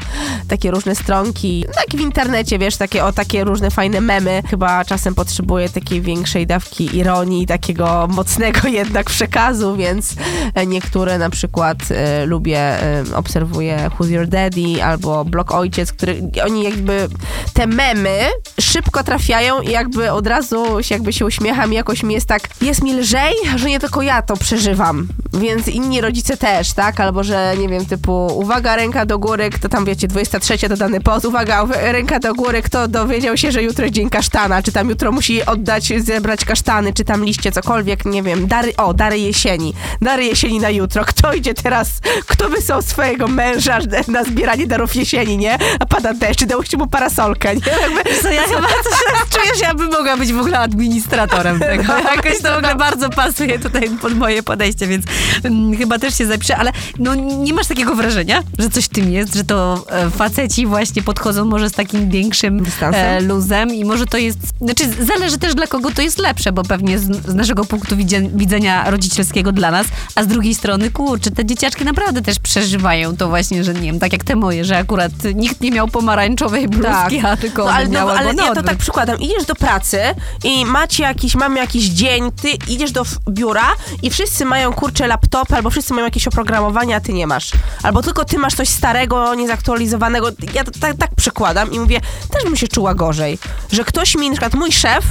takie 0.49 0.71
różne 0.71 0.95
stronki, 0.95 1.65
tak 1.75 2.01
w 2.01 2.01
internecie, 2.01 2.59
wiesz, 2.59 2.77
takie 2.77 3.05
o 3.05 3.13
takie 3.13 3.45
różne 3.45 3.71
fajne 3.71 4.01
memy. 4.01 4.43
Chyba 4.51 4.85
czasem 4.85 5.15
potrzebuję 5.15 5.69
takiej 5.69 6.01
większej 6.01 6.47
dawki 6.47 6.97
ironii, 6.97 7.47
takiego 7.47 8.09
mocnego 8.11 8.69
jednak 8.81 9.11
przekazu, 9.11 9.77
więc 9.77 10.15
e, 10.55 10.67
niektóre 10.67 11.19
na 11.19 11.31
przykład 11.31 11.79
e, 11.91 12.27
lubię, 12.27 12.79
obserwuję 13.15 13.91
Who's 13.99 14.09
Your 14.11 14.27
Daddy 14.27 14.85
albo 14.85 15.25
Blog 15.25 15.53
Ojciec, 15.53 15.93
który 15.93 16.31
oni 16.45 16.63
jakby 16.63 17.09
te 17.53 17.67
memy 17.67 18.19
szybko 18.61 19.05
trafiają 19.05 19.61
i 19.61 19.71
jakby 19.71 20.13
od 20.13 20.27
razu 20.27 20.83
się, 20.83 20.95
jakby 20.95 21.13
się 21.13 21.27
uśmiecham 21.27 21.73
i 21.73 21.77
jakoś 21.77 22.03
mi 22.03 22.15
jest 22.15 22.27
tak, 22.27 22.43
jest 22.63 22.83
mi 22.83 22.95
lżej, 22.95 23.35
że 23.57 23.69
nie 23.69 23.81
tylko 23.81 24.03
ja 24.03 24.23
to 24.23 24.37
przeżywam, 24.37 25.09
więc 25.33 25.69
inni 25.69 26.01
rodzice 26.01 26.37
też, 26.37 26.46
tak? 26.77 27.01
Albo, 27.01 27.25
że 27.25 27.55
nie 27.59 27.69
wiem, 27.69 27.87
typu 27.87 28.27
uwaga, 28.27 28.77
ręka 28.77 29.07
do 29.07 29.19
góry, 29.19 29.51
kto 29.51 29.69
tam 29.69 29.85
wiecie, 29.85 30.09
23 30.09 30.59
to 30.69 30.77
dany 30.77 31.01
post, 31.01 31.25
uwaga, 31.25 31.65
uwa- 31.65 31.93
ręka 31.93 32.19
do 32.19 32.35
góry, 32.35 32.63
kto 32.63 32.89
dowiedział 32.89 33.37
się, 33.37 33.53
że 33.53 33.63
jutro 33.63 33.85
jest 33.85 33.95
dzień 33.95 34.11
kasztana, 34.11 34.63
czy 34.63 34.73
tam 34.73 34.89
jutro 34.91 35.13
musi 35.13 35.45
oddać, 35.47 35.93
zebrać 35.99 36.45
kasztany, 36.45 36.93
czy 36.93 37.05
tam 37.05 37.25
liście, 37.25 37.53
cokolwiek, 37.53 38.05
nie 38.05 38.23
wiem, 38.23 38.47
dary, 38.47 38.77
o, 38.77 38.95
dary 38.95 39.19
jesieni, 39.19 39.75
dary 40.03 40.25
jesieni 40.25 40.59
na 40.61 40.71
jutro, 40.71 41.05
kto 41.05 41.33
idzie 41.33 41.55
teraz, 41.55 41.89
kto 42.27 42.49
wysłał 42.49 42.83
swojego 42.83 43.29
męża 43.29 43.79
na 44.09 44.25
zbieranie 44.25 44.67
darów 44.67 44.97
jesieni, 44.97 45.39
nie? 45.39 45.59
A 45.81 45.87
pada 45.87 46.15
deszcz, 46.15 46.45
dałyście 46.45 46.77
mu 46.77 46.87
parasolkę, 46.87 47.55
nie? 47.55 47.63
Jakby, 47.83 48.23
Co 48.23 48.29
ja 48.33 48.43
chyba 48.43 48.61
coś 48.69 48.99
czuję, 49.31 49.55
że 49.59 49.65
ja 49.65 49.75
bym 49.75 49.91
mogła 49.91 50.17
być 50.17 50.33
w 50.33 50.41
ogóle 50.41 50.59
administratorem 50.59 51.59
tego. 51.61 51.83
Jakoś 52.17 52.39
to 52.43 52.55
w 52.55 52.57
ogóle 52.59 52.75
bardzo 52.75 53.11
pasuje 53.11 53.59
tutaj 53.59 53.91
pod 53.91 54.15
moje 54.15 54.43
podejście, 54.43 54.87
więc 54.87 55.07
mm, 55.45 55.77
chyba 55.77 55.99
też 55.99 56.19
się 56.19 56.26
zapiszę, 56.27 56.57
ale 56.57 56.73
no 56.99 57.15
nie 57.15 57.55
masz 57.55 57.67
takiego 57.67 57.95
wrażenia, 57.95 58.43
że 58.59 58.71
coś 58.71 58.89
tym 58.89 59.13
jest, 59.13 59.35
że 59.35 59.45
to 59.45 59.85
e, 59.91 60.11
faceci 60.11 60.67
właśnie 60.67 61.03
podchodzą 61.03 61.45
może 61.45 61.69
z 61.69 61.73
takim 61.73 62.11
większym 62.11 62.63
Dystansem? 62.63 63.05
e, 63.05 63.21
luzem 63.21 63.75
i 63.75 63.85
może 63.85 64.07
to 64.07 64.17
jest, 64.17 64.39
znaczy 64.61 64.85
zależy 65.05 65.39
też 65.39 65.55
dla 65.55 65.67
kogo 65.67 65.91
to 65.91 66.03
jest 66.03 66.19
lepsze, 66.19 66.53
bo 66.53 66.63
pewnie 66.63 66.99
z, 66.99 67.27
z 67.27 67.35
naszego 67.35 67.65
punktu 67.65 67.97
widzenia 68.35 68.91
rodzicielskiego 68.91 69.53
dla 69.53 69.71
nas, 69.71 69.87
a 70.15 70.23
z 70.23 70.27
drugiej 70.27 70.55
strony, 70.55 70.91
kurczę, 70.91 71.31
te 71.31 71.45
dzieciaczki 71.45 71.85
naprawdę 71.85 72.23
też 72.23 72.39
przeżywają 72.39 73.17
to 73.17 73.29
właśnie, 73.29 73.65
że 73.65 73.75
nie 73.75 73.81
wiem, 73.81 73.99
tak 73.99 74.13
jak 74.13 74.25
te 74.25 74.37
moje, 74.37 74.65
że 74.65 74.79
akurat 74.79 75.13
nikt 75.35 75.61
nie 75.61 75.71
miał 75.71 75.89
pomarańczowej 75.89 76.69
bluzki, 76.69 77.21
a 77.27 77.37
tylko 77.37 77.65
no, 77.65 77.71
ale, 77.71 77.85
no, 77.85 77.93
miały 77.93 78.13
ale 78.13 78.35
ja 78.35 78.55
to 78.55 78.63
tak 78.63 78.77
przykładam. 78.77 79.21
Idziesz 79.21 79.45
do 79.45 79.55
pracy 79.55 80.01
i 80.45 80.65
macie 80.65 81.03
jakiś, 81.03 81.35
mamy 81.35 81.59
jakiś 81.59 81.85
dzień, 81.85 82.33
ty 82.33 82.49
idziesz 82.69 82.93
do 82.93 83.03
biura 83.29 83.67
i 84.03 84.11
wszyscy 84.11 84.45
mają 84.45 84.73
kurczę 84.73 85.07
laptop, 85.07 85.53
albo 85.53 85.71
wszyscy 85.71 85.95
mają 85.95 86.05
jakieś 86.05 86.16
oprogramowanie, 86.29 86.97
a 86.97 87.01
ty 87.01 87.13
nie 87.13 87.27
masz. 87.27 87.51
Albo 87.83 88.03
tylko 88.03 88.25
ty 88.25 88.39
masz 88.39 88.55
coś 88.55 88.69
starego, 88.69 89.35
niezaktualizowanego. 89.35 90.29
Ja 90.55 90.65
tak, 90.65 90.97
tak 90.97 91.15
przykładam 91.17 91.73
i 91.73 91.81
mówię, 91.81 92.01
też 92.31 92.45
bym 92.45 92.57
się 92.57 92.69
czuła 92.69 92.95
gorzej, 92.95 93.39
że 93.73 93.85
ktoś 93.85 94.15
mi, 94.15 94.29
na 94.29 94.33
przykład 94.33 94.55
mój 94.55 94.73
szef, 94.73 95.05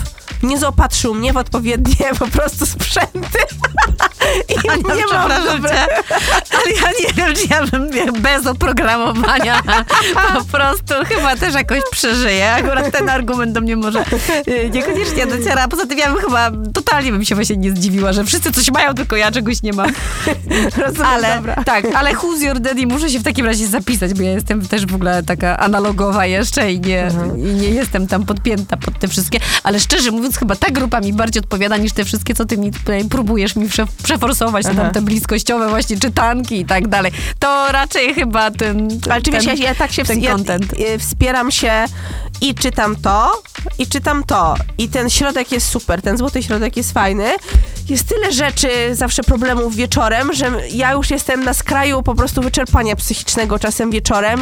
nie 0.46 0.58
zaopatrzył 0.60 1.14
mnie 1.16 1.34
w 1.34 1.38
odpowiednie 1.38 1.96
po 2.20 2.28
prostu 2.28 2.66
sprzęty. 2.66 3.40
I 4.66 4.70
Ania, 4.70 4.96
nie 4.96 5.06
mam 5.14 5.30
przepraszam 5.30 5.62
dobre- 5.62 5.70
cię, 5.70 5.88
ale 6.52 6.72
ja 6.82 6.90
nie 7.08 7.14
wiem, 7.14 7.34
czy 7.36 7.48
ja 7.50 7.68
bym 7.68 8.22
bez 8.22 8.48
oprogramowania 8.48 9.62
po 10.38 10.44
prostu 10.58 10.94
chyba 11.08 11.36
też 11.36 11.54
jakoś 11.54 11.80
przeżyję. 11.92 12.52
Akurat 12.52 12.92
ten 12.92 13.10
argument 13.10 13.52
do 13.52 13.62
mnie 13.62 13.76
może 13.76 14.04
y, 14.48 14.70
niekoniecznie 14.74 15.28
dociera. 15.28 15.68
Poza 15.68 15.86
tym 15.86 15.98
ja 15.98 16.12
bym 16.14 16.22
chyba 16.22 16.52
totalnie 16.74 17.12
bym 17.12 17.26
się 17.26 17.36
właśnie 17.36 17.58
nie 17.58 17.72
zdziwiła, 17.72 18.14
że 18.14 18.24
wszyscy 18.26 18.52
coś 18.52 18.72
mają, 18.72 18.94
tylko 18.94 19.16
ja 19.16 19.32
czegoś 19.32 19.62
nie 19.64 19.74
mam. 19.74 19.90
Rozumiem, 20.78 21.08
Ale 21.08 21.36
dobra. 21.36 21.64
tak, 21.64 21.86
ale 21.96 22.14
Who's 22.14 22.42
Your 22.42 22.60
Daddy 22.60 22.88
muszę 22.88 23.10
się 23.10 23.20
w 23.20 23.24
takim 23.24 23.46
razie 23.46 23.68
zapisać, 23.68 24.14
bo 24.14 24.24
ja 24.24 24.32
jestem 24.32 24.68
też 24.68 24.86
w 24.86 24.96
ogóle 24.96 25.24
taka 25.24 25.60
analogowa 25.60 26.26
jeszcze 26.26 26.72
i 26.72 26.80
nie, 26.80 27.04
Mhm. 27.06 27.40
i 27.40 27.44
nie 27.44 27.70
jestem 27.70 28.08
tam 28.08 28.26
podpięta 28.26 28.78
pod 28.78 29.00
te 29.00 29.08
wszystkie, 29.08 29.40
ale 29.64 29.80
szczerze 29.80 30.12
mówiąc 30.12 30.35
chyba 30.38 30.56
ta 30.56 30.72
grupa 30.72 31.00
mi 31.02 31.14
bardziej 31.14 31.44
odpowiada 31.44 31.78
niż 31.78 31.94
te 31.94 32.06
wszystkie, 32.06 32.34
co 32.34 32.46
ty 32.46 32.58
mi 32.58 32.72
tutaj 32.72 33.06
próbujesz 33.06 33.56
mi 33.56 33.70
prze, 33.70 33.86
przeforsować, 34.04 34.66
Aha. 34.66 34.82
tam 34.82 34.92
te 34.92 35.02
bliskościowe 35.02 35.70
właśnie 35.70 36.00
czytanki 36.00 36.60
i 36.60 36.66
tak 36.66 36.88
dalej. 36.88 37.12
To 37.40 37.72
raczej 37.72 38.14
chyba 38.14 38.52
ten 38.52 38.88
Ale 39.10 39.22
czy 39.22 39.32
wiesz, 39.32 39.46
ja, 39.46 39.54
ja 39.54 39.76
tak 39.76 39.92
się 39.92 40.04
ten 40.04 40.22
ja, 40.22 40.36
y, 40.96 41.00
wspieram 41.00 41.52
się 41.52 41.86
i 42.42 42.56
czytam 42.56 42.96
to, 42.96 43.42
i 43.80 43.88
czytam 43.88 44.24
to. 44.24 44.56
I 44.78 44.90
ten 44.90 45.10
środek 45.10 45.52
jest 45.52 45.68
super, 45.68 46.02
ten 46.02 46.18
złoty 46.18 46.44
środek 46.44 46.78
jest 46.78 46.92
fajny. 46.92 47.36
Jest 47.90 48.10
tyle 48.10 48.32
rzeczy, 48.32 48.70
zawsze 48.92 49.24
problemów 49.24 49.76
wieczorem, 49.76 50.34
że 50.34 50.52
ja 50.72 50.92
już 50.94 51.10
jestem 51.10 51.44
na 51.44 51.54
skraju 51.54 52.04
po 52.04 52.16
prostu 52.16 52.42
wyczerpania 52.42 52.96
psychicznego 52.96 53.60
czasem 53.60 53.92
wieczorem. 53.92 54.42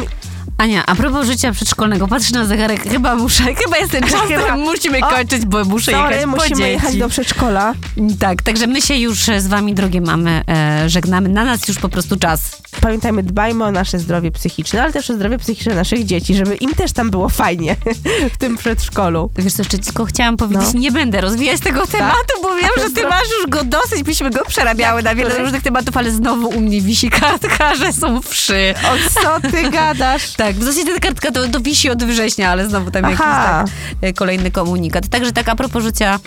Ania, 0.58 0.86
a 0.86 0.94
propos 0.94 1.26
życia 1.26 1.52
przedszkolnego, 1.52 2.08
patrz 2.08 2.30
na 2.30 2.44
zegarek, 2.44 2.82
chyba 2.82 3.14
muszę, 3.16 3.44
chyba 3.54 3.76
jest 3.76 3.92
ten 3.92 4.02
czas, 4.10 4.20
Chyba. 4.20 4.42
chyba. 4.42 4.56
musimy 4.56 5.00
kończyć, 5.00 5.46
bo 5.46 5.64
muszę 5.64 5.83
jechać 5.90 6.12
Sorry, 6.12 6.20
po 6.22 6.26
musimy 6.26 6.56
dzieci. 6.56 6.70
jechać 6.70 6.96
do 6.96 7.08
przedszkola. 7.08 7.74
Tak, 8.18 8.42
także 8.42 8.66
my 8.66 8.82
się 8.82 8.96
już 8.96 9.18
z 9.38 9.46
wami, 9.46 9.74
drogie 9.74 10.00
mamy, 10.00 10.42
e, 10.48 10.88
żegnamy. 10.88 11.28
Na 11.28 11.44
nas 11.44 11.68
już 11.68 11.78
po 11.78 11.88
prostu 11.88 12.16
czas 12.16 12.62
pamiętajmy, 12.80 13.22
dbajmy 13.22 13.64
o 13.64 13.70
nasze 13.70 13.98
zdrowie 13.98 14.30
psychiczne, 14.30 14.82
ale 14.82 14.92
też 14.92 15.10
o 15.10 15.14
zdrowie 15.14 15.38
psychiczne 15.38 15.74
naszych 15.74 16.04
dzieci, 16.04 16.34
żeby 16.34 16.54
im 16.54 16.74
też 16.74 16.92
tam 16.92 17.10
było 17.10 17.28
fajnie 17.28 17.76
w 18.34 18.38
tym 18.38 18.56
przedszkolu. 18.56 19.30
Wiesz 19.38 19.52
co, 19.52 19.62
jeszcze 19.62 19.78
tylko 19.78 20.04
chciałam 20.04 20.36
powiedzieć, 20.36 20.74
No. 20.74 20.80
nie 20.80 20.92
będę 20.92 21.20
rozwijać 21.20 21.60
tego 21.60 21.86
tematu, 21.86 22.34
bo 22.42 22.54
wiem, 22.54 22.70
że 22.88 22.90
ty 22.90 23.08
masz 23.08 23.28
już 23.38 23.46
go 23.50 23.64
dosyć, 23.64 24.02
byśmy 24.02 24.30
go 24.30 24.44
przerabiały 24.44 25.02
na 25.02 25.14
wiele 25.14 25.38
różnych 25.38 25.62
tematów, 25.62 25.96
ale 25.96 26.10
znowu 26.10 26.48
u 26.48 26.60
mnie 26.60 26.80
wisi 26.80 27.10
kartka, 27.10 27.74
że 27.74 27.92
są 27.92 28.22
wszy. 28.22 28.74
O 28.84 29.20
co 29.20 29.50
ty 29.50 29.70
gadasz? 29.70 30.32
Tak, 30.32 30.56
w 30.56 30.62
zasadzie 30.62 30.94
ta 30.94 31.00
kartka 31.00 31.30
to, 31.30 31.48
to 31.48 31.60
wisi 31.60 31.90
od 31.90 32.04
września, 32.04 32.50
ale 32.50 32.68
znowu 32.68 32.90
tam 32.90 33.02
jakiś 33.04 33.18
tak, 33.18 33.66
e, 34.02 34.12
kolejny 34.12 34.50
komunikat. 34.50 35.08
Także 35.08 35.32
tak 35.32 35.48
a 35.48 35.56
propos 35.56 35.82
życia 35.84 36.18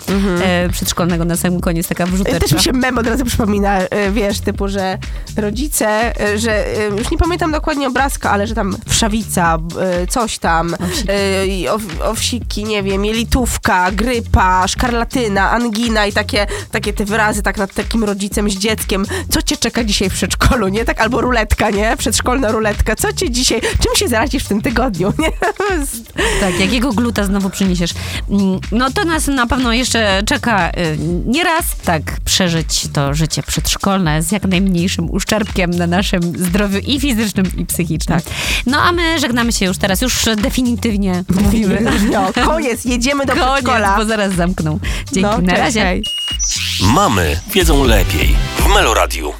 e, 0.42 0.68
przedszkolnego 0.68 1.24
na 1.24 1.36
sam 1.36 1.60
koniec, 1.60 1.88
taka 1.88 2.06
wrzuteczka. 2.06 2.40
Też 2.40 2.52
mi 2.52 2.60
się 2.60 2.72
mem 2.72 2.98
od 2.98 3.06
razu 3.06 3.24
przypomina, 3.24 3.82
y, 3.82 3.88
wiesz, 4.12 4.40
typu, 4.40 4.68
że 4.68 4.98
rodzice, 5.36 6.12
y, 6.34 6.37
że 6.38 6.64
już 6.98 7.10
nie 7.10 7.18
pamiętam 7.18 7.52
dokładnie 7.52 7.88
obrazka, 7.88 8.30
ale 8.30 8.46
że 8.46 8.54
tam 8.54 8.76
wszawica, 8.88 9.58
coś 10.08 10.38
tam, 10.38 10.74
y, 10.74 11.46
i 11.46 11.68
ow, 11.68 11.82
owsiki, 12.04 12.64
nie 12.64 12.82
wiem, 12.82 13.04
jelitówka, 13.04 13.90
grypa, 13.92 14.68
szkarlatyna, 14.68 15.50
angina 15.50 16.06
i 16.06 16.12
takie, 16.12 16.46
takie 16.70 16.92
te 16.92 17.04
wyrazy 17.04 17.42
tak 17.42 17.56
nad 17.56 17.74
takim 17.74 18.04
rodzicem 18.04 18.50
z 18.50 18.56
dzieckiem. 18.56 19.06
Co 19.30 19.42
cię 19.42 19.56
czeka 19.56 19.84
dzisiaj 19.84 20.10
w 20.10 20.12
przedszkolu, 20.12 20.68
nie? 20.68 20.84
Tak, 20.84 21.00
albo 21.00 21.20
ruletka, 21.20 21.70
nie? 21.70 21.96
Przedszkolna 21.96 22.52
ruletka. 22.52 22.96
Co 22.96 23.12
cię 23.12 23.30
dzisiaj, 23.30 23.60
czym 23.60 23.94
się 23.96 24.08
zarazisz 24.08 24.44
w 24.44 24.48
tym 24.48 24.62
tygodniu, 24.62 25.12
nie? 25.18 25.32
Tak, 26.40 26.60
jakiego 26.60 26.92
gluta 26.92 27.24
znowu 27.24 27.50
przyniesiesz. 27.50 27.90
Mm, 28.30 28.60
No 28.72 28.90
to 28.90 29.04
nas 29.04 29.26
na 29.26 29.46
pewno 29.46 29.72
jeszcze 29.72 30.22
czeka 30.26 30.70
y, 30.70 30.98
nie 31.26 31.44
raz 31.44 31.64
tak 31.84 32.02
przeżyć 32.24 32.88
to 32.92 33.14
życie 33.14 33.42
przedszkolne 33.42 34.22
z 34.22 34.32
jak 34.32 34.44
najmniejszym 34.44 35.10
uszczerbkiem 35.10 35.70
na 35.70 35.86
naszym 35.86 36.27
zdrowiu 36.38 36.78
i 36.78 37.00
fizycznym, 37.00 37.46
i 37.56 37.66
psychicznym. 37.66 38.20
No 38.66 38.78
a 38.82 38.92
my 38.92 39.18
żegnamy 39.18 39.52
się 39.52 39.66
już 39.66 39.78
teraz, 39.78 40.00
już 40.00 40.24
definitywnie 40.36 41.24
mówimy. 41.44 41.78
No, 42.12 42.32
koniec, 42.44 42.84
jedziemy 42.84 43.26
do 43.26 43.32
Koniec, 43.32 43.48
przedszkola. 43.52 43.96
bo 43.96 44.04
zaraz 44.04 44.32
zamkną. 44.34 44.78
Dzięki, 45.12 45.20
No, 45.30 45.38
na 45.38 45.46
cześć, 45.52 45.58
razie. 45.60 45.80
hej. 45.80 46.04
Mamy 46.82 47.40
wiedzą 47.54 47.84
lepiej 47.84 48.36
w 48.58 48.66
Meloradiu. 48.74 49.32